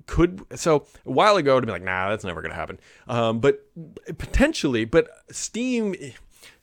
Could 0.08 0.44
so 0.56 0.86
a 1.06 1.12
while 1.12 1.38
ago 1.38 1.60
to 1.60 1.66
be 1.66 1.72
like, 1.72 1.84
nah, 1.84 2.10
that's 2.10 2.24
never 2.24 2.42
gonna 2.42 2.56
happen. 2.56 2.80
Um, 3.08 3.40
but 3.40 3.66
potentially, 4.18 4.86
but 4.86 5.10
Steam 5.30 5.96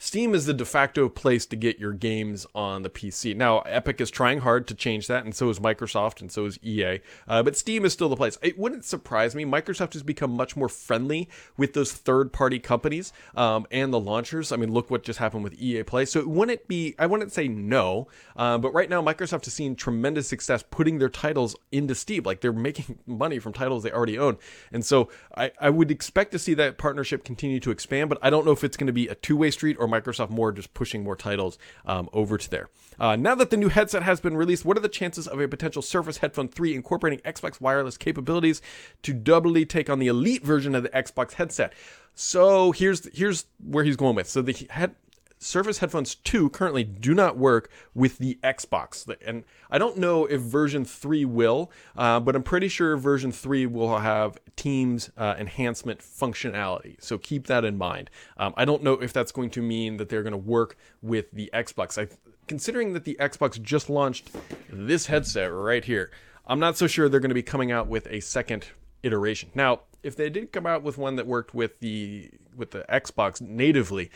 Steam 0.01 0.33
is 0.33 0.47
the 0.47 0.55
de 0.55 0.65
facto 0.65 1.09
place 1.09 1.45
to 1.45 1.57
get 1.57 1.81
your 1.81 1.93
games 1.93 2.47
on 2.55 2.83
the 2.83 2.89
PC. 2.89 3.35
Now, 3.35 3.59
Epic 3.63 4.01
is 4.01 4.13
trying 4.13 4.39
hard 4.39 4.69
to 4.69 4.75
change 4.77 5.09
that, 5.09 5.25
and 5.25 5.35
so 5.35 5.51
is 5.51 5.59
Microsoft, 5.59 6.21
and 6.21 6.31
so 6.31 6.47
is 6.47 6.57
EA. 6.63 7.01
Uh, 7.27 7.43
but 7.43 7.57
Steam 7.57 7.85
is 7.85 7.95
still 7.95 8.09
the 8.09 8.15
place. 8.15 8.39
It 8.41 8.57
wouldn't 8.57 8.85
surprise 8.85 9.35
me. 9.35 9.45
Microsoft 9.45 9.95
has 9.95 10.05
become 10.05 10.31
much 10.31 10.57
more 10.57 10.69
friendly 10.69 11.29
with 11.57 11.73
those 11.73 11.93
third 11.93 12.33
party 12.33 12.61
companies 12.61 13.13
um, 13.35 13.67
and 13.73 13.93
the 13.93 13.99
launchers. 13.99 14.53
I 14.53 14.57
mean, 14.57 14.73
look 14.73 14.89
what 14.89 15.03
just 15.03 15.19
happened 15.19 15.43
with 15.43 15.61
EA 15.61 15.83
Play. 15.83 16.05
So 16.05 16.21
it 16.21 16.29
wouldn't 16.29 16.69
be, 16.69 16.95
I 16.97 17.07
wouldn't 17.07 17.33
say 17.33 17.49
no, 17.49 18.07
uh, 18.37 18.57
but 18.57 18.73
right 18.73 18.89
now, 18.89 19.03
Microsoft 19.03 19.47
has 19.47 19.55
seen 19.55 19.75
tremendous 19.75 20.29
success 20.29 20.63
putting 20.71 21.01
their 21.01 21.09
titles 21.09 21.57
into 21.73 21.97
Steam. 21.97 22.23
Like 22.23 22.41
they're 22.41 22.53
making 22.53 23.01
money 23.07 23.41
from 23.41 23.53
titles 23.53 23.83
they 23.83 23.91
already 23.91 24.17
own. 24.17 24.39
And 24.73 24.85
so 24.85 25.09
I, 25.37 25.51
I 25.61 25.71
would 25.71 25.91
expect 25.91 26.31
to 26.33 26.39
see 26.39 26.55
that 26.55 26.79
partnership 26.79 27.25
continue 27.25 27.59
to 27.59 27.73
expand, 27.73 28.09
but 28.09 28.19
I 28.23 28.31
don't 28.31 28.47
know 28.47 28.53
if 28.53 28.63
it's 28.63 28.77
going 28.77 28.87
to 28.87 28.93
be 28.93 29.09
a 29.09 29.17
two 29.17 29.37
way 29.37 29.51
street 29.51 29.77
or 29.81 29.88
Microsoft 29.89 30.31
more 30.31 30.53
just 30.53 30.75
pushing 30.75 31.03
more 31.03 31.17
titles 31.17 31.59
um, 31.85 32.09
over 32.13 32.39
to 32.39 32.51
there. 32.51 32.69
Uh, 32.99 33.17
now 33.17 33.35
that 33.35 33.51
the 33.51 33.57
new 33.57 33.69
headset 33.69 34.03
has 34.03 34.21
been 34.21 34.37
released, 34.37 34.65
what 34.65 34.77
are 34.77 34.81
the 34.81 34.89
chances 34.89 35.27
of 35.29 35.41
a 35.41 35.49
potential 35.49 35.83
Surface 35.83 36.19
Headphone 36.19 36.49
3 36.49 36.75
incorporating 36.75 37.21
Xbox 37.21 37.61
wireless 37.61 37.97
capabilities 37.97 38.61
to 39.03 39.13
doubly 39.13 39.65
take 39.65 39.89
on 39.89 39.99
the 39.99 40.09
elite 40.09 40.45
version 40.45 40.75
of 40.75 40.83
the 40.83 40.89
Xbox 40.91 41.35
headset? 41.35 41.73
So 42.15 42.73
here's 42.73 43.09
here's 43.17 43.47
where 43.65 43.85
he's 43.85 43.97
going 43.97 44.17
with. 44.17 44.29
So 44.29 44.43
the 44.43 44.67
head 44.71 44.97
Surface 45.39 45.79
Headphones 45.79 46.15
2 46.17 46.51
currently 46.51 46.85
do 46.85 47.15
not 47.15 47.37
work 47.37 47.71
with 47.95 48.19
the 48.19 48.39
Xbox. 48.43 49.09
And 49.25 49.45
I 49.71 49.79
don't 49.79 49.97
know 49.97 50.27
if 50.27 50.41
version 50.41 50.85
3 50.85 51.25
will, 51.25 51.71
uh, 51.97 52.21
but 52.21 52.35
I'm 52.35 52.43
pretty 52.43 52.69
sure 52.69 52.97
version 52.97 53.33
3 53.33 53.67
will 53.67 53.99
have 53.99 54.39
Teams 54.57 55.11
uh, 55.17 55.37
enhancement 55.39 56.01
functionality. 56.01 56.97
So 57.01 57.19
keep 57.19 57.47
that 57.47 57.65
in 57.65 57.79
mind. 57.79 58.11
Um, 58.37 58.55
I 58.57 58.65
don't 58.65 58.83
know 58.83 58.95
if 58.95 59.13
that's 59.13 59.33
going 59.33 59.51
to 59.51 59.63
mean 59.63 59.97
that 59.99 60.09
they're 60.09 60.25
going 60.25 60.33
to 60.33 60.37
work 60.37 60.77
with 61.03 61.31
the 61.31 61.51
Xbox. 61.55 62.01
I, 62.01 62.09
considering 62.49 62.93
that 62.95 63.05
the 63.05 63.17
Xbox 63.21 63.61
just 63.63 63.89
launched 63.89 64.31
this 64.71 65.07
headset 65.07 65.53
right 65.53 65.85
here, 65.85 66.11
I'm 66.47 66.59
not 66.59 66.77
so 66.77 66.87
sure 66.87 67.09
they're 67.09 67.21
going 67.21 67.29
to 67.29 67.35
be 67.35 67.43
coming 67.43 67.71
out 67.71 67.87
with 67.87 68.07
a 68.09 68.21
second 68.21 68.67
iteration. 69.03 69.51
Now, 69.55 69.81
if 70.03 70.17
they 70.17 70.31
did 70.31 70.53
come 70.53 70.67
out 70.67 70.83
with 70.83 70.99
one 70.99 71.17
that 71.17 71.27
worked 71.27 71.55
with 71.55 71.81
the 71.81 72.31
with 72.57 72.71
the 72.73 72.85
Xbox 72.89 73.41
natively, 73.41 74.11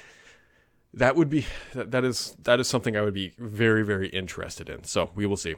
that 0.94 1.16
would 1.16 1.31
be 1.31 1.46
that 1.74 2.05
is 2.05 2.37
that 2.42 2.61
is 2.61 2.68
something 2.68 2.96
I 2.96 3.02
would 3.02 3.14
be 3.14 3.33
very 3.38 3.83
very 3.83 4.09
interested 4.09 4.68
in. 4.68 4.85
So 4.85 5.11
we 5.14 5.26
will 5.26 5.37
see. 5.37 5.57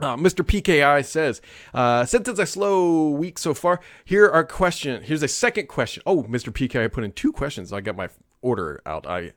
Uh, 0.00 0.16
Mr. 0.16 0.44
PKI 0.44 1.04
says, 1.04 1.42
uh, 1.74 2.04
since 2.04 2.28
it's 2.28 2.38
a 2.38 2.46
slow 2.46 3.10
week 3.10 3.36
so 3.36 3.52
far, 3.52 3.80
here 4.04 4.28
are 4.28 4.44
question. 4.44 5.02
Here's 5.02 5.24
a 5.24 5.28
second 5.28 5.66
question. 5.66 6.04
Oh, 6.06 6.22
Mr. 6.22 6.52
PKI 6.52 6.92
put 6.92 7.02
in 7.02 7.10
two 7.10 7.32
questions. 7.32 7.72
I 7.72 7.80
got 7.80 7.96
my 7.96 8.08
order 8.40 8.80
out. 8.86 9.08
I, 9.08 9.32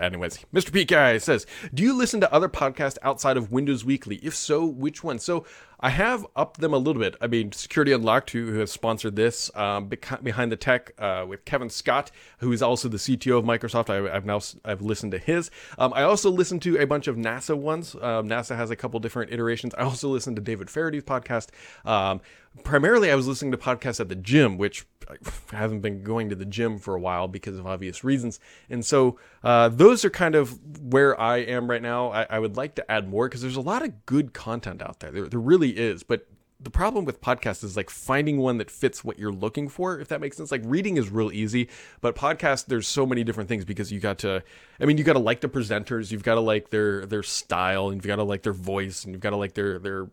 anyways, 0.00 0.38
Mr. 0.54 0.70
PKI 0.70 1.20
says, 1.20 1.44
do 1.74 1.82
you 1.82 1.94
listen 1.94 2.18
to 2.22 2.32
other 2.32 2.48
podcasts 2.48 2.96
outside 3.02 3.36
of 3.36 3.52
Windows 3.52 3.84
Weekly? 3.84 4.16
If 4.22 4.34
so, 4.34 4.64
which 4.64 5.04
one? 5.04 5.18
So 5.18 5.44
I 5.82 5.90
have 5.90 6.26
upped 6.36 6.60
them 6.60 6.74
a 6.74 6.78
little 6.78 7.00
bit. 7.00 7.16
I 7.20 7.26
mean, 7.26 7.52
Security 7.52 7.92
Unlocked, 7.92 8.30
who, 8.30 8.52
who 8.52 8.58
has 8.58 8.70
sponsored 8.70 9.16
this, 9.16 9.50
um, 9.56 9.90
behind 10.22 10.52
the 10.52 10.56
tech 10.56 10.92
uh, 10.98 11.24
with 11.26 11.46
Kevin 11.46 11.70
Scott, 11.70 12.10
who 12.38 12.52
is 12.52 12.60
also 12.60 12.88
the 12.88 12.98
CTO 12.98 13.38
of 13.38 13.44
Microsoft. 13.44 13.88
I, 13.88 14.12
have 14.12 14.26
now 14.26 14.40
I've 14.64 14.82
listened 14.82 15.12
to 15.12 15.18
his. 15.18 15.50
Um, 15.78 15.92
I 15.94 16.02
also 16.02 16.30
listened 16.30 16.60
to 16.62 16.78
a 16.78 16.86
bunch 16.86 17.06
of 17.06 17.16
NASA 17.16 17.56
ones. 17.56 17.94
Um, 17.94 18.28
NASA 18.28 18.56
has 18.56 18.70
a 18.70 18.76
couple 18.76 19.00
different 19.00 19.32
iterations. 19.32 19.74
I 19.74 19.82
also 19.82 20.08
listened 20.10 20.36
to 20.36 20.42
David 20.42 20.68
Faraday's 20.68 21.04
podcast. 21.04 21.48
Um, 21.86 22.20
primarily, 22.64 23.10
I 23.10 23.14
was 23.14 23.26
listening 23.26 23.52
to 23.52 23.58
podcasts 23.58 24.00
at 24.00 24.08
the 24.08 24.16
gym, 24.16 24.58
which 24.58 24.86
I 25.08 25.16
haven't 25.56 25.80
been 25.80 26.02
going 26.02 26.28
to 26.28 26.36
the 26.36 26.44
gym 26.44 26.78
for 26.78 26.94
a 26.94 27.00
while 27.00 27.28
because 27.28 27.58
of 27.58 27.66
obvious 27.66 28.04
reasons. 28.04 28.38
And 28.68 28.84
so 28.84 29.18
uh, 29.42 29.68
those 29.68 30.04
are 30.04 30.10
kind 30.10 30.34
of 30.34 30.58
where 30.80 31.18
I 31.20 31.38
am 31.38 31.68
right 31.68 31.82
now. 31.82 32.10
I, 32.10 32.26
I 32.30 32.38
would 32.38 32.56
like 32.56 32.74
to 32.76 32.90
add 32.90 33.08
more 33.08 33.28
because 33.28 33.42
there's 33.42 33.56
a 33.56 33.60
lot 33.60 33.82
of 33.82 34.06
good 34.06 34.32
content 34.32 34.82
out 34.82 35.00
there. 35.00 35.10
There, 35.10 35.26
there 35.26 35.40
really 35.40 35.69
is. 35.70 36.02
But 36.02 36.26
the 36.62 36.70
problem 36.70 37.04
with 37.06 37.20
podcasts 37.20 37.64
is 37.64 37.76
like 37.76 37.88
finding 37.88 38.38
one 38.38 38.58
that 38.58 38.70
fits 38.70 39.02
what 39.02 39.18
you're 39.18 39.32
looking 39.32 39.68
for, 39.68 39.98
if 39.98 40.08
that 40.08 40.20
makes 40.20 40.36
sense. 40.36 40.50
Like 40.52 40.62
reading 40.64 40.98
is 40.98 41.08
real 41.08 41.32
easy, 41.32 41.68
but 42.00 42.14
podcast, 42.14 42.66
there's 42.66 42.86
so 42.86 43.06
many 43.06 43.24
different 43.24 43.48
things 43.48 43.64
because 43.64 43.90
you 43.90 43.98
got 43.98 44.18
to, 44.18 44.42
I 44.78 44.84
mean, 44.84 44.98
you 44.98 45.04
got 45.04 45.14
to 45.14 45.20
like 45.20 45.40
the 45.40 45.48
presenters, 45.48 46.12
you've 46.12 46.22
got 46.22 46.34
to 46.34 46.40
like 46.40 46.68
their 46.70 47.06
their 47.06 47.22
style, 47.22 47.88
and 47.88 47.96
you've 47.96 48.06
got 48.06 48.16
to 48.16 48.24
like 48.24 48.42
their 48.42 48.52
voice, 48.52 49.04
and 49.04 49.14
you've 49.14 49.22
got 49.22 49.30
to 49.30 49.36
like 49.36 49.54
their 49.54 49.78
their 49.78 50.08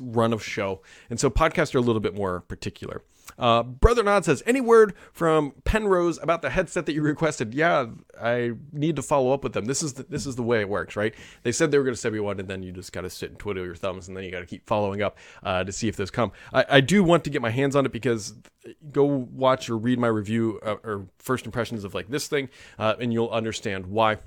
run 0.00 0.32
of 0.32 0.42
show. 0.42 0.80
And 1.10 1.20
so 1.20 1.28
podcasts 1.28 1.74
are 1.74 1.78
a 1.78 1.82
little 1.82 2.00
bit 2.00 2.14
more 2.14 2.40
particular. 2.40 3.02
Uh, 3.38 3.62
Brother 3.62 4.02
Nod 4.02 4.24
says, 4.24 4.42
any 4.46 4.60
word 4.60 4.94
from 5.12 5.52
Penrose 5.64 6.18
about 6.22 6.42
the 6.42 6.50
headset 6.50 6.86
that 6.86 6.92
you 6.92 7.02
requested? 7.02 7.54
Yeah, 7.54 7.86
I 8.20 8.52
need 8.72 8.96
to 8.96 9.02
follow 9.02 9.32
up 9.32 9.42
with 9.42 9.52
them. 9.52 9.64
This 9.64 9.82
is 9.82 9.94
the, 9.94 10.04
this 10.04 10.26
is 10.26 10.36
the 10.36 10.42
way 10.42 10.60
it 10.60 10.68
works, 10.68 10.96
right? 10.96 11.14
They 11.42 11.52
said 11.52 11.70
they 11.70 11.78
were 11.78 11.84
going 11.84 11.94
to 11.94 12.00
send 12.00 12.14
me 12.14 12.20
one, 12.20 12.38
and 12.40 12.48
then 12.48 12.62
you 12.62 12.72
just 12.72 12.92
got 12.92 13.02
to 13.02 13.10
sit 13.10 13.30
and 13.30 13.38
twiddle 13.38 13.64
your 13.64 13.74
thumbs, 13.74 14.08
and 14.08 14.16
then 14.16 14.24
you 14.24 14.30
got 14.30 14.40
to 14.40 14.46
keep 14.46 14.66
following 14.66 15.02
up 15.02 15.18
uh, 15.42 15.64
to 15.64 15.72
see 15.72 15.88
if 15.88 15.96
those 15.96 16.10
come. 16.10 16.32
I, 16.52 16.64
I, 16.68 16.80
do 16.80 17.02
want 17.02 17.24
to 17.24 17.30
get 17.30 17.42
my 17.42 17.50
hands 17.50 17.76
on 17.76 17.86
it 17.86 17.92
because 17.92 18.34
go 18.90 19.04
watch 19.04 19.70
or 19.70 19.76
read 19.76 19.98
my 19.98 20.08
review 20.08 20.60
uh, 20.64 20.76
or 20.84 21.06
first 21.18 21.46
impressions 21.46 21.84
of 21.84 21.94
like 21.94 22.08
this 22.08 22.28
thing, 22.28 22.48
uh, 22.78 22.94
and 23.00 23.12
you'll 23.12 23.30
understand 23.30 23.86
why. 23.86 24.18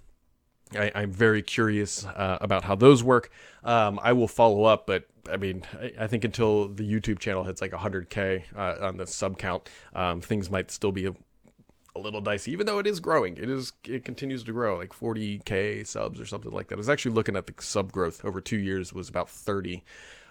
I, 0.78 1.04
am 1.04 1.12
very 1.12 1.42
curious 1.42 2.06
uh, 2.06 2.38
about 2.42 2.64
how 2.64 2.76
those 2.76 3.04
work. 3.04 3.32
Um, 3.64 4.00
I 4.02 4.14
will 4.14 4.28
follow 4.28 4.64
up, 4.64 4.86
but 4.86 5.06
I 5.32 5.38
mean, 5.38 5.64
I, 5.80 5.92
I, 6.02 6.08
think 6.08 6.24
until 6.24 6.68
the 6.68 6.84
YouTube 6.84 7.20
channel 7.20 7.44
hits 7.44 7.62
like 7.62 7.72
100k 7.72 8.44
uh, 8.56 8.86
on 8.86 8.98
the 8.98 9.08
sub 9.08 9.38
count, 9.38 9.70
um, 9.94 10.22
things 10.22 10.50
might 10.50 10.72
still 10.72 10.92
be 10.92 11.06
a, 11.08 11.16
a, 11.96 12.00
little 12.00 12.22
dicey. 12.22 12.52
Even 12.52 12.66
though 12.66 12.80
it 12.80 12.88
is 12.88 13.00
growing, 13.00 13.38
it 13.38 13.50
is 13.50 13.74
it 13.86 14.06
continues 14.06 14.44
to 14.44 14.52
grow, 14.52 14.78
like 14.78 14.94
40k 14.94 15.86
subs 15.88 16.20
or 16.20 16.26
something 16.26 16.52
like 16.52 16.68
that. 16.68 16.76
I 16.76 16.78
was 16.78 16.90
actually 16.90 17.16
looking 17.16 17.36
at 17.36 17.48
the 17.48 17.54
sub 17.60 17.92
growth 17.92 18.24
over 18.24 18.42
two 18.42 18.58
years 18.58 18.94
was 18.94 19.10
about 19.10 19.30
30. 19.30 19.84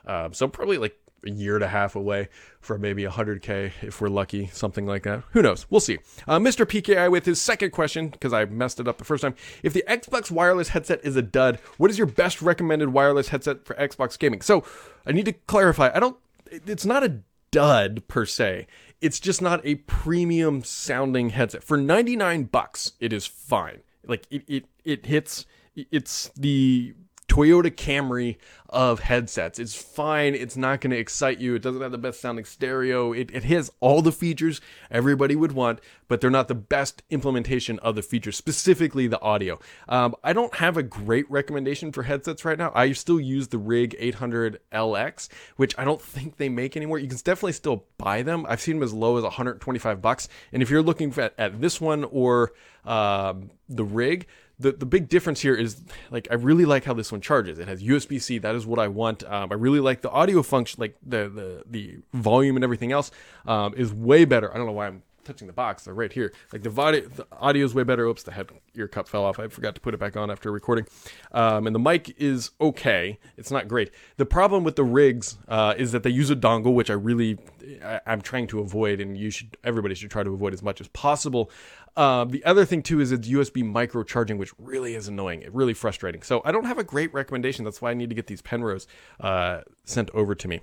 Um, 0.07 0.33
so 0.33 0.47
probably 0.49 0.79
like 0.79 0.97
a 1.27 1.31
year 1.31 1.55
and 1.55 1.65
a 1.65 1.69
half 1.69 1.97
away 1.97 2.29
from 2.61 2.81
maybe 2.81 3.03
100K 3.05 3.73
if 3.83 4.01
we're 4.01 4.09
lucky, 4.09 4.47
something 4.53 4.87
like 4.87 5.03
that. 5.05 5.23
Who 5.33 5.43
knows? 5.43 5.67
We'll 5.71 5.81
see. 5.81 5.99
Uh, 6.27 6.39
Mr. 6.39 6.65
PKI 6.67 7.11
with 7.11 7.27
his 7.27 7.41
second 7.41 7.71
question, 7.71 8.09
because 8.09 8.33
I 8.33 8.45
messed 8.45 8.81
it 8.81 8.89
up 8.89 8.99
the 8.99 9.05
first 9.05 9.23
time. 9.23 9.35
If 9.63 9.73
the 9.73 9.85
Xbox 9.89 10.31
wireless 10.31 10.69
headset 10.69 11.01
is 11.05 11.17
a 11.17 11.23
dud, 11.23 11.59
what 11.79 11.91
is 11.91 11.99
your 11.99 12.07
best 12.07 12.43
recommended 12.43 12.91
wireless 12.91 13.29
headset 13.29 13.65
for 13.65 13.75
Xbox 13.75 14.19
gaming? 14.19 14.41
So 14.41 14.65
I 15.07 15.13
need 15.13 15.27
to 15.27 15.33
clarify. 15.33 15.91
I 15.95 16.01
don't, 16.01 16.17
it's 16.51 16.87
not 16.87 17.05
a 17.05 17.21
dud 17.51 18.07
per 18.09 18.27
se. 18.27 18.67
It's 19.01 19.21
just 19.21 19.43
not 19.43 19.61
a 19.65 19.77
premium 19.77 20.65
sounding 20.65 21.31
headset. 21.31 21.63
For 21.63 21.77
99 21.77 22.45
bucks, 22.45 22.93
it 23.01 23.13
is 23.13 23.27
fine. 23.27 23.83
Like 24.07 24.27
it, 24.31 24.43
it, 24.49 24.65
it 24.85 25.07
hits, 25.07 25.47
it's 25.77 26.31
the 26.37 26.95
Toyota 27.35 27.69
Camry 27.69 28.37
of 28.69 29.01
headsets. 29.01 29.59
It's 29.59 29.75
fine. 29.75 30.37
It's 30.37 30.57
not 30.57 30.81
going 30.81 30.93
to 30.93 30.97
excite 30.97 31.41
you. 31.41 31.57
It 31.57 31.63
doesn't 31.63 31.83
have 31.83 31.91
the 31.91 31.99
best 31.99 32.21
sounding 32.21 32.45
stereo. 32.45 33.13
It, 33.13 33.29
it 33.33 33.43
has 33.45 33.73
all 33.81 34.03
the 34.03 34.13
features 34.13 34.61
everybody 34.89 35.35
would 35.35 35.51
want, 35.51 35.81
but 36.07 36.21
they're 36.21 36.31
not 36.31 36.47
the 36.47 36.55
best 36.55 37.03
implementation 37.11 37.81
of 37.81 37.97
the 37.97 38.03
features, 38.03 38.37
specifically 38.37 39.09
the 39.09 39.21
audio. 39.21 39.59
Um, 39.89 40.15
I 40.23 40.33
don't 40.33 40.55
have 40.57 40.77
a 40.77 40.83
great 40.85 41.29
recommendation 41.29 41.91
for 41.91 42.05
headsets 42.05 42.45
right 42.45 42.57
now. 42.57 42.71
I 42.73 42.93
still 42.93 43.19
use 43.19 43.49
the 43.49 43.59
Rig 43.59 43.97
800LX, 44.01 45.29
which 45.57 45.77
I 45.77 45.83
don't 45.83 46.01
think 46.01 46.37
they 46.37 46.49
make 46.49 46.77
anymore. 46.77 47.01
You 47.01 47.09
can 47.09 47.19
definitely 47.19 47.55
still 47.55 47.85
buy 47.99 48.23
them. 48.23 48.47
I've 48.49 48.61
seen 48.61 48.77
them 48.77 48.85
as 48.85 48.93
low 48.95 49.17
as 49.17 49.25
125 49.25 50.01
bucks. 50.01 50.29
And 50.53 50.63
if 50.63 50.71
you're 50.71 50.83
looking 50.83 51.13
at, 51.17 51.35
at 51.37 51.61
this 51.61 51.81
one 51.81 52.05
or 52.05 52.53
um, 52.85 53.51
the 53.69 53.85
Rig, 53.85 54.27
the 54.59 54.73
the 54.73 54.87
big 54.87 55.09
difference 55.09 55.41
here 55.41 55.55
is 55.55 55.83
like 56.11 56.29
I 56.31 56.35
really 56.35 56.65
like 56.65 56.85
how 56.85 56.95
this 56.95 57.11
one 57.11 57.21
charges. 57.21 57.59
It 57.59 57.69
has 57.69 57.83
USB 57.83 58.21
C. 58.21 58.39
That 58.39 58.55
is 58.55 58.67
what 58.67 58.79
I 58.79 58.89
want. 58.89 59.25
Um, 59.25 59.51
I 59.51 59.55
really 59.55 59.81
like 59.81 60.03
the 60.03 60.11
audio 60.11 60.43
function, 60.43 60.81
like 60.81 60.97
the 61.05 61.29
the 61.29 61.63
the 61.67 61.99
volume 62.13 62.57
and 62.57 62.65
everything 62.65 62.93
else 62.93 63.11
um, 63.47 63.75
is 63.77 63.93
way 63.93 64.25
better. 64.25 64.53
I 64.53 64.57
don't 64.57 64.67
know 64.67 64.73
why 64.73 64.87
I'm 64.87 65.03
touching 65.25 65.47
the 65.47 65.53
box. 65.53 65.85
They're 65.85 65.95
right 65.95 66.13
here. 66.13 66.33
Like 66.53 66.63
the, 66.63 66.81
audio, 66.81 67.09
the 67.09 67.27
audio 67.33 67.65
is 67.65 67.75
way 67.75 67.83
better. 67.83 68.05
Oops, 68.05 68.23
the 68.23 68.33
head 68.33 68.51
ear 68.75 68.89
cup 68.89 69.09
fell 69.09 69.25
off. 69.25 69.39
I 69.39 69.49
forgot 69.49 69.75
to 69.75 69.81
put 69.81 69.95
it 69.95 69.99
back 69.99 70.17
on 70.17 70.31
after 70.31 70.51
recording. 70.51 70.87
Um, 71.33 71.67
and 71.67 71.75
the 71.75 71.81
mic 71.81 72.15
is 72.19 72.51
okay. 72.61 73.19
It's 73.37 73.51
not 73.51 73.69
great. 73.69 73.91
The 74.17 74.27
problem 74.27 74.65
with 74.65 74.77
the 74.77 74.85
rigs 74.85 75.37
uh, 75.49 75.75
is 75.77 75.93
that 75.93 76.03
they 76.03 76.11
use 76.11 76.31
a 76.31 76.37
dongle, 76.37 76.75
which 76.75 76.91
I 76.91 76.95
really 76.95 77.39
I, 77.85 78.01
am 78.07 78.21
trying 78.21 78.47
to 78.49 78.61
avoid, 78.61 79.01
and 79.01 79.17
you 79.17 79.31
should 79.31 79.57
everybody 79.65 79.95
should 79.95 80.11
try 80.11 80.23
to 80.23 80.33
avoid 80.33 80.53
as 80.53 80.63
much 80.63 80.81
as 80.81 80.89
possible. 80.89 81.51
Uh, 81.97 82.25
the 82.25 82.45
other 82.45 82.65
thing 82.65 82.83
too 82.83 83.01
is 83.01 83.13
it's 83.13 83.29
USB 83.29 83.65
micro 83.65 84.03
charging, 84.03 84.39
which 84.39 84.53
really 84.59 84.95
is 84.95 85.09
annoying. 85.09 85.43
It's 85.43 85.55
really 85.55 85.75
frustrating. 85.75 86.23
So 86.23 86.43
I 86.45 86.53
don't 86.53 86.65
have 86.65 86.79
a 86.79 86.85
great 86.85 87.13
recommendation. 87.15 87.65
That's 87.65 87.81
why 87.81 87.91
I 87.91 87.95
need 87.95 88.09
to 88.09 88.15
get 88.15 88.27
these 88.27 88.43
Penrose 88.43 88.87
uh, 89.21 89.61
sent 89.85 90.11
over 90.11 90.35
to 90.35 90.49
me. 90.49 90.61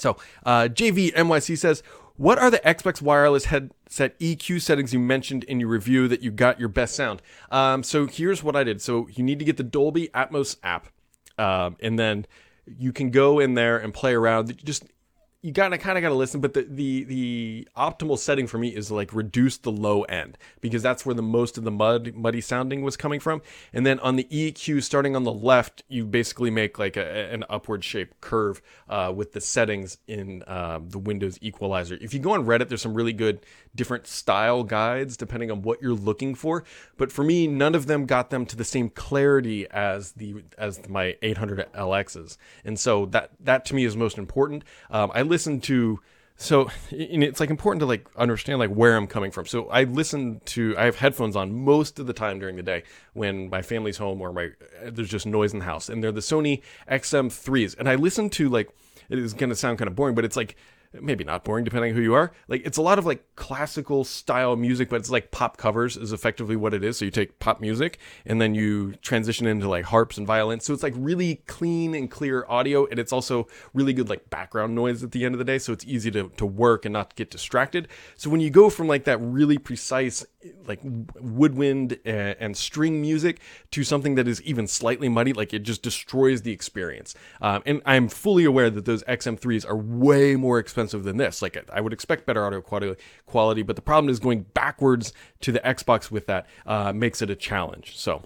So 0.00 0.16
uh, 0.44 0.68
JV 0.70 1.12
NYC 1.14 1.58
says, 1.58 1.82
what 2.18 2.38
are 2.38 2.50
the 2.50 2.58
Xbox 2.58 3.00
wireless 3.00 3.46
headset 3.46 4.18
EQ 4.18 4.60
settings 4.60 4.92
you 4.92 4.98
mentioned 4.98 5.44
in 5.44 5.60
your 5.60 5.68
review 5.68 6.08
that 6.08 6.20
you 6.20 6.32
got 6.32 6.58
your 6.58 6.68
best 6.68 6.96
sound? 6.96 7.22
Um, 7.50 7.84
so 7.84 8.06
here's 8.06 8.42
what 8.42 8.56
I 8.56 8.64
did. 8.64 8.82
So 8.82 9.06
you 9.12 9.22
need 9.22 9.38
to 9.38 9.44
get 9.44 9.56
the 9.56 9.62
Dolby 9.62 10.08
Atmos 10.08 10.56
app, 10.64 10.88
um, 11.38 11.76
and 11.80 11.96
then 11.96 12.26
you 12.66 12.92
can 12.92 13.10
go 13.10 13.38
in 13.38 13.54
there 13.54 13.78
and 13.78 13.94
play 13.94 14.14
around. 14.14 14.56
Just 14.64 14.84
you 15.40 15.52
gotta 15.52 15.78
kind 15.78 15.96
of 15.96 16.02
gotta 16.02 16.16
listen, 16.16 16.40
but 16.40 16.52
the, 16.52 16.66
the 16.68 17.04
the 17.04 17.68
optimal 17.76 18.18
setting 18.18 18.48
for 18.48 18.58
me 18.58 18.74
is 18.74 18.90
like 18.90 19.12
reduce 19.12 19.56
the 19.56 19.70
low 19.70 20.02
end 20.02 20.36
because 20.60 20.82
that's 20.82 21.06
where 21.06 21.14
the 21.14 21.22
most 21.22 21.56
of 21.56 21.62
the 21.62 21.70
mud 21.70 22.12
muddy 22.14 22.40
sounding 22.40 22.82
was 22.82 22.96
coming 22.96 23.20
from. 23.20 23.40
And 23.72 23.86
then 23.86 24.00
on 24.00 24.16
the 24.16 24.24
EQ, 24.24 24.82
starting 24.82 25.14
on 25.14 25.22
the 25.22 25.32
left, 25.32 25.84
you 25.88 26.06
basically 26.06 26.50
make 26.50 26.80
like 26.80 26.96
a, 26.96 27.32
an 27.32 27.44
upward 27.48 27.84
shaped 27.84 28.20
curve 28.20 28.60
uh, 28.88 29.12
with 29.14 29.32
the 29.32 29.40
settings 29.40 29.98
in 30.08 30.42
um, 30.48 30.88
the 30.88 30.98
Windows 30.98 31.38
equalizer. 31.40 31.96
If 32.00 32.12
you 32.12 32.18
go 32.18 32.32
on 32.32 32.44
Reddit, 32.44 32.68
there's 32.68 32.82
some 32.82 32.94
really 32.94 33.12
good 33.12 33.46
different 33.76 34.08
style 34.08 34.64
guides 34.64 35.16
depending 35.16 35.52
on 35.52 35.62
what 35.62 35.80
you're 35.80 35.94
looking 35.94 36.34
for. 36.34 36.64
But 36.96 37.12
for 37.12 37.22
me, 37.22 37.46
none 37.46 37.76
of 37.76 37.86
them 37.86 38.06
got 38.06 38.30
them 38.30 38.44
to 38.46 38.56
the 38.56 38.64
same 38.64 38.90
clarity 38.90 39.70
as 39.70 40.12
the 40.12 40.42
as 40.58 40.88
my 40.88 41.16
800 41.22 41.72
LXs, 41.74 42.36
and 42.64 42.76
so 42.76 43.06
that 43.06 43.30
that 43.38 43.64
to 43.66 43.76
me 43.76 43.84
is 43.84 43.96
most 43.96 44.18
important. 44.18 44.64
Um, 44.90 45.12
I 45.14 45.27
listen 45.28 45.60
to 45.62 46.00
so 46.40 46.70
it's 46.92 47.40
like 47.40 47.50
important 47.50 47.80
to 47.80 47.86
like 47.86 48.08
understand 48.16 48.60
like 48.60 48.70
where 48.70 48.96
I'm 48.96 49.08
coming 49.08 49.32
from. 49.32 49.46
So 49.46 49.68
I 49.70 49.84
listen 49.84 50.40
to 50.46 50.76
I 50.78 50.84
have 50.84 50.96
headphones 50.96 51.34
on 51.34 51.64
most 51.64 51.98
of 51.98 52.06
the 52.06 52.12
time 52.12 52.38
during 52.38 52.54
the 52.54 52.62
day 52.62 52.84
when 53.12 53.50
my 53.50 53.60
family's 53.60 53.98
home 53.98 54.20
or 54.20 54.32
my 54.32 54.50
there's 54.84 55.08
just 55.08 55.26
noise 55.26 55.52
in 55.52 55.58
the 55.58 55.64
house, 55.64 55.88
and 55.88 56.02
they're 56.02 56.12
the 56.12 56.20
Sony 56.20 56.62
XM3s, 56.88 57.76
and 57.76 57.88
I 57.88 57.96
listen 57.96 58.30
to 58.30 58.48
like 58.48 58.70
it 59.08 59.18
is 59.18 59.34
going 59.34 59.50
to 59.50 59.56
sound 59.56 59.78
kind 59.78 59.88
of 59.88 59.96
boring, 59.96 60.14
but 60.14 60.24
it's 60.24 60.36
like 60.36 60.56
maybe 60.92 61.24
not 61.24 61.44
boring 61.44 61.64
depending 61.64 61.90
on 61.90 61.96
who 61.96 62.02
you 62.02 62.14
are. 62.14 62.32
Like 62.48 62.62
it's 62.64 62.78
a 62.78 62.82
lot 62.82 62.98
of 62.98 63.06
like 63.06 63.24
classical 63.36 64.04
style 64.04 64.56
music, 64.56 64.88
but 64.88 64.96
it's 64.96 65.10
like 65.10 65.30
pop 65.30 65.56
covers 65.56 65.96
is 65.96 66.12
effectively 66.12 66.56
what 66.56 66.74
it 66.74 66.82
is. 66.82 66.98
So 66.98 67.04
you 67.04 67.10
take 67.10 67.38
pop 67.38 67.60
music 67.60 67.98
and 68.24 68.40
then 68.40 68.54
you 68.54 68.92
transition 68.96 69.46
into 69.46 69.68
like 69.68 69.86
harps 69.86 70.18
and 70.18 70.26
violins. 70.26 70.64
So 70.64 70.72
it's 70.72 70.82
like 70.82 70.94
really 70.96 71.36
clean 71.46 71.94
and 71.94 72.10
clear 72.10 72.44
audio, 72.48 72.86
and 72.86 72.98
it's 72.98 73.12
also 73.12 73.46
really 73.74 73.92
good 73.92 74.08
like 74.08 74.30
background 74.30 74.74
noise 74.74 75.02
at 75.02 75.12
the 75.12 75.24
end 75.24 75.34
of 75.34 75.38
the 75.38 75.44
day. 75.44 75.58
So 75.58 75.72
it's 75.72 75.84
easy 75.84 76.10
to 76.12 76.30
to 76.36 76.46
work 76.46 76.84
and 76.84 76.92
not 76.92 77.14
get 77.16 77.30
distracted. 77.30 77.88
So 78.16 78.30
when 78.30 78.40
you 78.40 78.50
go 78.50 78.70
from 78.70 78.88
like 78.88 79.04
that 79.04 79.18
really 79.18 79.58
precise 79.58 80.24
like 80.66 80.80
woodwind 81.20 81.98
and, 82.04 82.36
and 82.38 82.56
string 82.56 83.00
music 83.00 83.40
to 83.72 83.84
something 83.84 84.14
that 84.14 84.28
is 84.28 84.40
even 84.42 84.66
slightly 84.66 85.08
muddy, 85.08 85.32
like 85.32 85.52
it 85.52 85.60
just 85.60 85.82
destroys 85.82 86.42
the 86.42 86.52
experience. 86.52 87.14
Um, 87.40 87.62
and 87.66 87.82
I'm 87.84 88.08
fully 88.08 88.44
aware 88.44 88.70
that 88.70 88.84
those 88.84 89.02
XM3s 89.04 89.68
are 89.68 89.76
way 89.76 90.36
more 90.36 90.58
expensive 90.58 90.77
expensive 90.78 91.04
than 91.04 91.16
this. 91.16 91.42
Like 91.42 91.64
I 91.72 91.80
would 91.80 91.92
expect 91.92 92.26
better 92.26 92.44
audio 92.44 92.60
quality, 92.60 92.94
quality 93.26 93.62
but 93.62 93.76
the 93.76 93.82
problem 93.82 94.10
is 94.10 94.20
going 94.20 94.46
backwards 94.54 95.12
to 95.40 95.50
the 95.50 95.60
Xbox 95.60 96.10
with 96.10 96.26
that 96.26 96.46
uh, 96.66 96.92
makes 96.92 97.22
it 97.22 97.30
a 97.30 97.36
challenge. 97.36 97.98
So. 97.98 98.22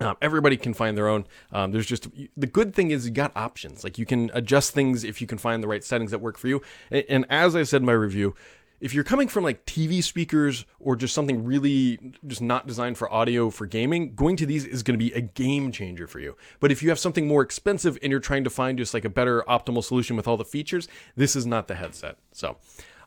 Um, 0.00 0.16
everybody 0.22 0.56
can 0.56 0.72
find 0.72 0.96
their 0.96 1.06
own. 1.06 1.26
Um, 1.52 1.70
there's 1.70 1.86
just 1.86 2.08
the 2.34 2.46
good 2.46 2.74
thing 2.74 2.90
is 2.90 3.06
you 3.06 3.12
got 3.12 3.30
options. 3.36 3.84
Like 3.84 3.98
you 3.98 4.06
can 4.06 4.30
adjust 4.32 4.72
things 4.72 5.04
if 5.04 5.20
you 5.20 5.26
can 5.26 5.36
find 5.36 5.62
the 5.62 5.68
right 5.68 5.84
settings 5.84 6.10
that 6.12 6.18
work 6.18 6.38
for 6.38 6.48
you. 6.48 6.62
And, 6.90 7.04
and 7.10 7.26
as 7.28 7.54
I 7.54 7.62
said 7.62 7.82
in 7.82 7.86
my 7.86 7.92
review, 7.92 8.34
if 8.82 8.92
you're 8.92 9.04
coming 9.04 9.28
from 9.28 9.44
like 9.44 9.64
TV 9.64 10.02
speakers 10.02 10.66
or 10.80 10.96
just 10.96 11.14
something 11.14 11.44
really 11.44 12.14
just 12.26 12.42
not 12.42 12.66
designed 12.66 12.98
for 12.98 13.10
audio 13.12 13.48
for 13.48 13.64
gaming, 13.64 14.16
going 14.16 14.34
to 14.36 14.44
these 14.44 14.64
is 14.64 14.82
going 14.82 14.98
to 14.98 15.02
be 15.02 15.12
a 15.12 15.20
game 15.20 15.70
changer 15.70 16.08
for 16.08 16.18
you. 16.18 16.36
But 16.58 16.72
if 16.72 16.82
you 16.82 16.88
have 16.88 16.98
something 16.98 17.28
more 17.28 17.42
expensive 17.42 17.96
and 18.02 18.10
you're 18.10 18.18
trying 18.18 18.42
to 18.42 18.50
find 18.50 18.76
just 18.76 18.92
like 18.92 19.04
a 19.04 19.08
better 19.08 19.44
optimal 19.48 19.84
solution 19.84 20.16
with 20.16 20.26
all 20.26 20.36
the 20.36 20.44
features, 20.44 20.88
this 21.14 21.36
is 21.36 21.46
not 21.46 21.68
the 21.68 21.76
headset. 21.76 22.18
So, 22.32 22.56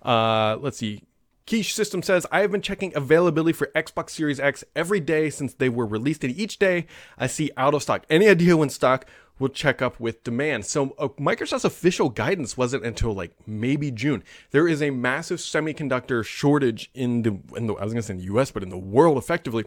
uh, 0.02 0.58
let's 0.62 0.78
see. 0.78 1.04
Quiche 1.46 1.76
System 1.76 2.02
says, 2.02 2.26
I 2.32 2.40
have 2.40 2.52
been 2.52 2.62
checking 2.62 2.96
availability 2.96 3.54
for 3.54 3.70
Xbox 3.76 4.12
Series 4.12 4.40
X 4.40 4.64
every 4.76 5.00
day 5.00 5.30
since 5.30 5.54
they 5.54 5.70
were 5.70 5.86
released, 5.86 6.24
and 6.24 6.36
each 6.36 6.58
day 6.58 6.88
I 7.20 7.28
see 7.28 7.52
out 7.56 7.76
of 7.76 7.84
stock. 7.84 8.04
Any 8.10 8.28
idea 8.28 8.58
when 8.58 8.70
stock 8.70 9.06
will 9.40 9.50
check 9.50 9.82
up 9.82 10.00
with 10.00 10.24
demand? 10.24 10.66
So, 10.66 10.96
uh, 10.98 11.10
Microsoft's 11.20 11.66
official 11.66 12.10
guidance 12.10 12.58
wasn't 12.58 12.86
until 12.86 13.14
like 13.14 13.32
maybe 13.48 13.92
June. 13.92 14.24
There 14.52 14.68
is 14.68 14.82
a 14.82 14.90
massive 14.90 15.40
semiconductor 15.40 16.24
shortage 16.26 16.90
in 16.94 17.22
the, 17.24 17.40
in 17.56 17.68
the 17.68 17.74
I 17.74 17.84
was 17.84 17.94
going 17.94 18.02
to 18.02 18.04
say 18.04 18.14
in 18.14 18.20
the 18.20 18.36
US, 18.36 18.52
but 18.52 18.64
in 18.64 18.70
the 18.70 18.78
world 18.78 19.18
effectively. 19.18 19.66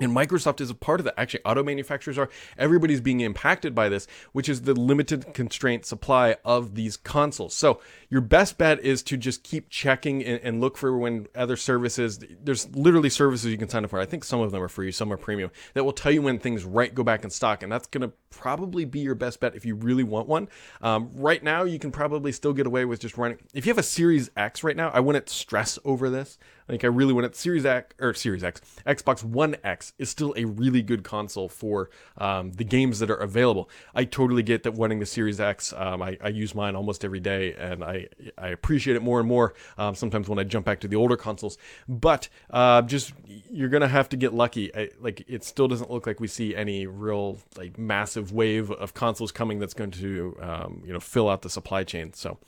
And 0.00 0.16
Microsoft 0.16 0.60
is 0.60 0.70
a 0.70 0.74
part 0.74 1.00
of 1.00 1.04
that. 1.04 1.14
Actually, 1.18 1.44
auto 1.44 1.62
manufacturers 1.62 2.16
are. 2.16 2.30
Everybody's 2.56 3.00
being 3.00 3.20
impacted 3.20 3.74
by 3.74 3.88
this, 3.88 4.06
which 4.32 4.48
is 4.48 4.62
the 4.62 4.74
limited 4.74 5.34
constraint 5.34 5.84
supply 5.84 6.36
of 6.44 6.74
these 6.74 6.96
consoles. 6.96 7.54
So 7.54 7.80
your 8.08 8.22
best 8.22 8.56
bet 8.56 8.80
is 8.80 9.02
to 9.04 9.16
just 9.16 9.42
keep 9.42 9.68
checking 9.68 10.24
and, 10.24 10.40
and, 10.42 10.60
look 10.60 10.76
for 10.76 10.96
when 10.96 11.26
other 11.34 11.56
services. 11.56 12.18
There's 12.42 12.74
literally 12.74 13.10
services 13.10 13.50
you 13.50 13.58
can 13.58 13.68
sign 13.68 13.84
up 13.84 13.90
for. 13.90 14.00
I 14.00 14.06
think 14.06 14.24
some 14.24 14.40
of 14.40 14.52
them 14.52 14.62
are 14.62 14.68
free, 14.68 14.90
some 14.90 15.12
are 15.12 15.16
premium. 15.16 15.50
That 15.74 15.84
will 15.84 15.92
tell 15.92 16.12
you 16.12 16.22
when 16.22 16.38
things 16.38 16.64
right 16.64 16.94
go 16.94 17.04
back 17.04 17.24
in 17.24 17.30
stock, 17.30 17.62
and 17.62 17.70
that's 17.70 17.86
going 17.86 18.08
to 18.08 18.14
probably 18.30 18.84
be 18.84 19.00
your 19.00 19.14
best 19.14 19.40
bet 19.40 19.54
if 19.54 19.66
you 19.66 19.74
really 19.74 20.04
want 20.04 20.28
one. 20.28 20.48
Um, 20.80 21.10
right 21.14 21.42
now, 21.42 21.64
you 21.64 21.78
can 21.78 21.90
probably 21.90 22.32
still 22.32 22.52
get 22.52 22.66
away 22.66 22.84
with 22.84 23.00
just 23.00 23.18
running. 23.18 23.38
If 23.52 23.66
you 23.66 23.70
have 23.70 23.78
a 23.78 23.82
Series 23.82 24.30
X 24.36 24.64
right 24.64 24.76
now, 24.76 24.90
I 24.90 25.00
wouldn't 25.00 25.28
stress 25.28 25.78
over 25.84 26.08
this. 26.08 26.38
Like 26.70 26.84
I 26.84 26.86
really 26.86 27.12
wouldn't. 27.12 27.34
Series 27.34 27.66
X 27.66 27.94
or 28.00 28.14
Series 28.14 28.44
X, 28.44 28.60
Xbox 28.86 29.24
One 29.24 29.56
X 29.64 29.92
is 29.98 30.08
still 30.08 30.32
a 30.36 30.44
really 30.44 30.82
good 30.82 31.02
console 31.02 31.48
for 31.48 31.90
um, 32.16 32.52
the 32.52 32.64
games 32.64 33.00
that 33.00 33.10
are 33.10 33.16
available. 33.16 33.68
I 33.94 34.04
totally 34.04 34.42
get 34.42 34.62
that 34.62 34.74
wanting 34.74 35.00
the 35.00 35.06
Series 35.06 35.40
X. 35.40 35.72
Um, 35.76 36.00
I, 36.00 36.16
I, 36.22 36.28
use 36.28 36.54
mine 36.54 36.76
almost 36.76 37.04
every 37.04 37.18
day, 37.18 37.54
and 37.54 37.82
I 37.82 38.06
I 38.38 38.48
appreciate 38.48 38.96
it 38.96 39.02
more 39.02 39.18
and 39.18 39.28
more. 39.28 39.54
Um, 39.78 39.96
sometimes 39.96 40.28
when 40.28 40.38
I 40.38 40.44
jump 40.44 40.64
back 40.64 40.80
to 40.80 40.88
the 40.88 40.96
older 40.96 41.16
consoles, 41.16 41.58
but 41.88 42.28
uh, 42.50 42.82
just 42.82 43.12
you're 43.26 43.68
gonna 43.68 43.88
have 43.88 44.08
to 44.10 44.16
get 44.16 44.32
lucky. 44.32 44.74
I, 44.74 44.90
like 45.00 45.24
it 45.26 45.42
still 45.42 45.66
doesn't 45.66 45.90
look 45.90 46.06
like 46.06 46.20
we 46.20 46.28
see 46.28 46.54
any 46.54 46.86
real 46.86 47.38
like 47.56 47.78
massive 47.78 48.19
wave 48.22 48.70
of 48.70 48.94
consoles 48.94 49.32
coming 49.32 49.58
that's 49.58 49.74
going 49.74 49.90
to 49.92 50.36
um, 50.40 50.82
you 50.86 50.92
know 50.92 51.00
fill 51.00 51.28
out 51.28 51.42
the 51.42 51.50
supply 51.50 51.84
chain. 51.84 52.12
So. 52.12 52.38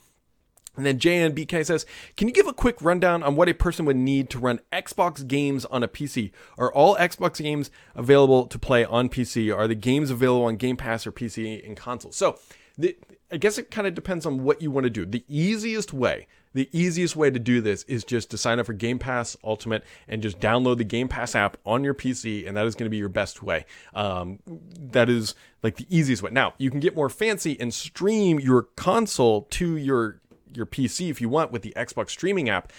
And 0.75 0.87
then 0.87 0.97
JNBK 0.97 1.67
says, 1.67 1.85
Can 2.17 2.27
you 2.27 2.33
give 2.33 2.47
a 2.47 2.53
quick 2.53 2.81
rundown 2.81 3.21
on 3.21 3.35
what 3.35 3.47
a 3.47 3.53
person 3.53 3.85
would 3.85 3.95
need 3.95 4.31
to 4.31 4.39
run 4.39 4.59
Xbox 4.71 5.27
games 5.27 5.65
on 5.65 5.83
a 5.83 5.87
PC? 5.87 6.31
Are 6.57 6.73
all 6.73 6.95
Xbox 6.95 7.41
games 7.43 7.69
available 7.93 8.47
to 8.47 8.57
play 8.57 8.83
on 8.83 9.07
PC? 9.07 9.55
Are 9.55 9.67
the 9.67 9.75
games 9.75 10.09
available 10.09 10.45
on 10.45 10.55
Game 10.55 10.75
Pass 10.75 11.05
or 11.05 11.11
PC 11.11 11.63
and 11.63 11.77
console? 11.77 12.11
So, 12.11 12.39
the, 12.75 12.97
I 13.31 13.37
guess 13.37 13.59
it 13.59 13.69
kind 13.69 13.85
of 13.85 13.93
depends 13.93 14.25
on 14.25 14.43
what 14.43 14.63
you 14.63 14.71
want 14.71 14.85
to 14.85 14.89
do. 14.89 15.05
The 15.05 15.23
easiest 15.27 15.93
way, 15.93 16.27
the 16.53 16.69
easiest 16.71 17.15
way 17.15 17.29
to 17.29 17.39
do 17.39 17.61
this 17.61 17.83
is 17.83 18.03
just 18.03 18.31
to 18.31 18.37
sign 18.37 18.59
up 18.59 18.65
for 18.65 18.73
Game 18.73 18.99
Pass 18.99 19.35
Ultimate 19.43 19.83
and 20.07 20.21
just 20.21 20.39
download 20.39 20.77
the 20.77 20.83
Game 20.83 21.07
Pass 21.07 21.35
app 21.35 21.57
on 21.65 21.83
your 21.83 21.93
PC, 21.93 22.47
and 22.47 22.55
that 22.55 22.65
is 22.65 22.75
going 22.75 22.85
to 22.85 22.91
be 22.91 22.97
your 22.97 23.09
best 23.09 23.43
way. 23.43 23.65
Um, 23.93 24.39
that 24.45 25.09
is 25.09 25.35
like 25.61 25.77
the 25.77 25.87
easiest 25.89 26.21
way. 26.21 26.31
Now, 26.31 26.53
you 26.57 26.69
can 26.69 26.79
get 26.79 26.95
more 26.95 27.09
fancy 27.09 27.57
and 27.59 27.73
stream 27.73 28.39
your 28.39 28.63
console 28.75 29.43
to 29.51 29.77
your 29.77 30.19
your 30.53 30.65
PC 30.67 31.09
if 31.09 31.19
you 31.19 31.27
want 31.29 31.51
with 31.51 31.63
the 31.63 31.73
Xbox 31.75 32.11
streaming 32.11 32.47
app 32.47 32.71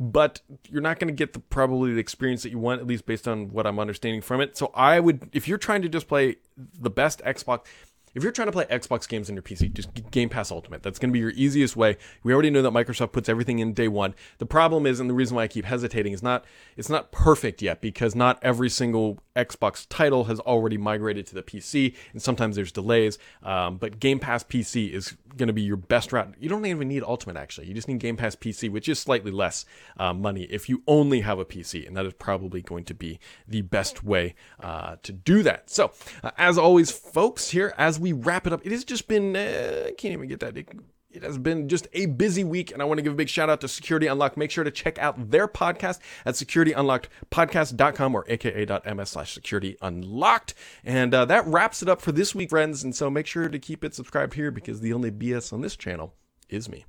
but 0.00 0.40
you're 0.70 0.80
not 0.80 0.98
going 0.98 1.08
to 1.08 1.14
get 1.14 1.34
the 1.34 1.38
probably 1.38 1.92
the 1.92 2.00
experience 2.00 2.42
that 2.42 2.48
you 2.48 2.58
want 2.58 2.80
at 2.80 2.86
least 2.86 3.04
based 3.04 3.28
on 3.28 3.52
what 3.52 3.66
I'm 3.66 3.78
understanding 3.78 4.22
from 4.22 4.40
it. 4.40 4.56
So 4.56 4.72
I 4.74 4.98
would 4.98 5.28
if 5.32 5.46
you're 5.46 5.58
trying 5.58 5.82
to 5.82 5.90
just 5.90 6.08
play 6.08 6.36
the 6.56 6.88
best 6.88 7.20
Xbox 7.20 7.66
if 8.14 8.22
you're 8.22 8.32
trying 8.32 8.48
to 8.48 8.52
play 8.52 8.64
Xbox 8.66 9.08
games 9.08 9.28
on 9.28 9.36
your 9.36 9.42
PC, 9.42 9.72
just 9.72 9.88
Game 10.10 10.28
Pass 10.28 10.50
Ultimate. 10.50 10.82
That's 10.82 10.98
going 10.98 11.10
to 11.10 11.12
be 11.12 11.20
your 11.20 11.30
easiest 11.30 11.76
way. 11.76 11.96
We 12.22 12.32
already 12.32 12.50
know 12.50 12.62
that 12.62 12.72
Microsoft 12.72 13.12
puts 13.12 13.28
everything 13.28 13.58
in 13.60 13.72
day 13.72 13.88
one. 13.88 14.14
The 14.38 14.46
problem 14.46 14.86
is, 14.86 15.00
and 15.00 15.08
the 15.08 15.14
reason 15.14 15.36
why 15.36 15.44
I 15.44 15.48
keep 15.48 15.64
hesitating 15.64 16.12
is 16.12 16.22
not 16.22 16.44
it's 16.76 16.88
not 16.88 17.12
perfect 17.12 17.62
yet 17.62 17.80
because 17.80 18.14
not 18.14 18.38
every 18.42 18.68
single 18.68 19.18
Xbox 19.36 19.86
title 19.88 20.24
has 20.24 20.40
already 20.40 20.76
migrated 20.76 21.26
to 21.28 21.34
the 21.34 21.42
PC, 21.42 21.94
and 22.12 22.20
sometimes 22.20 22.56
there's 22.56 22.72
delays. 22.72 23.18
Um, 23.42 23.76
but 23.76 24.00
Game 24.00 24.18
Pass 24.18 24.42
PC 24.44 24.92
is 24.92 25.16
going 25.36 25.48
to 25.48 25.52
be 25.52 25.62
your 25.62 25.76
best 25.76 26.12
route. 26.12 26.34
You 26.38 26.48
don't 26.48 26.66
even 26.66 26.88
need 26.88 27.02
Ultimate 27.02 27.36
actually. 27.36 27.66
You 27.68 27.74
just 27.74 27.88
need 27.88 27.98
Game 27.98 28.16
Pass 28.16 28.36
PC, 28.36 28.70
which 28.70 28.88
is 28.88 28.98
slightly 28.98 29.30
less 29.30 29.64
uh, 29.98 30.12
money 30.12 30.42
if 30.44 30.68
you 30.68 30.82
only 30.86 31.20
have 31.20 31.38
a 31.38 31.44
PC, 31.44 31.86
and 31.86 31.96
that 31.96 32.06
is 32.06 32.14
probably 32.14 32.62
going 32.62 32.84
to 32.84 32.94
be 32.94 33.18
the 33.46 33.62
best 33.62 34.04
way 34.04 34.34
uh, 34.60 34.96
to 35.02 35.12
do 35.12 35.42
that. 35.42 35.70
So, 35.70 35.92
uh, 36.22 36.30
as 36.38 36.58
always, 36.58 36.90
folks, 36.90 37.50
here 37.50 37.74
as 37.78 37.98
we 37.98 38.12
wrap 38.12 38.46
it 38.46 38.52
up, 38.52 38.64
it 38.64 38.72
has 38.72 38.84
just 38.84 39.08
been, 39.08 39.36
uh, 39.36 39.84
I 39.88 39.92
can't 39.92 40.12
even 40.12 40.28
get 40.28 40.40
that. 40.40 40.56
It, 40.56 40.68
it 41.12 41.22
has 41.22 41.38
been 41.38 41.68
just 41.68 41.88
a 41.92 42.06
busy 42.06 42.44
week, 42.44 42.72
and 42.72 42.80
I 42.80 42.84
want 42.84 42.98
to 42.98 43.02
give 43.02 43.12
a 43.12 43.16
big 43.16 43.28
shout 43.28 43.50
out 43.50 43.60
to 43.62 43.68
Security 43.68 44.06
Unlocked. 44.06 44.36
Make 44.36 44.50
sure 44.50 44.64
to 44.64 44.70
check 44.70 44.98
out 44.98 45.30
their 45.30 45.48
podcast 45.48 45.98
at 46.24 46.34
securityunlockedpodcast.com 46.34 48.14
or 48.14 48.24
aka.ms 48.28 49.08
slash 49.08 49.32
security 49.32 49.76
unlocked. 49.82 50.54
And 50.84 51.12
uh, 51.12 51.24
that 51.26 51.46
wraps 51.46 51.82
it 51.82 51.88
up 51.88 52.00
for 52.00 52.12
this 52.12 52.34
week, 52.34 52.50
friends. 52.50 52.84
And 52.84 52.94
so 52.94 53.10
make 53.10 53.26
sure 53.26 53.48
to 53.48 53.58
keep 53.58 53.84
it 53.84 53.94
subscribed 53.94 54.34
here 54.34 54.50
because 54.50 54.80
the 54.80 54.92
only 54.92 55.10
BS 55.10 55.52
on 55.52 55.60
this 55.60 55.76
channel 55.76 56.14
is 56.48 56.68
me. 56.68 56.84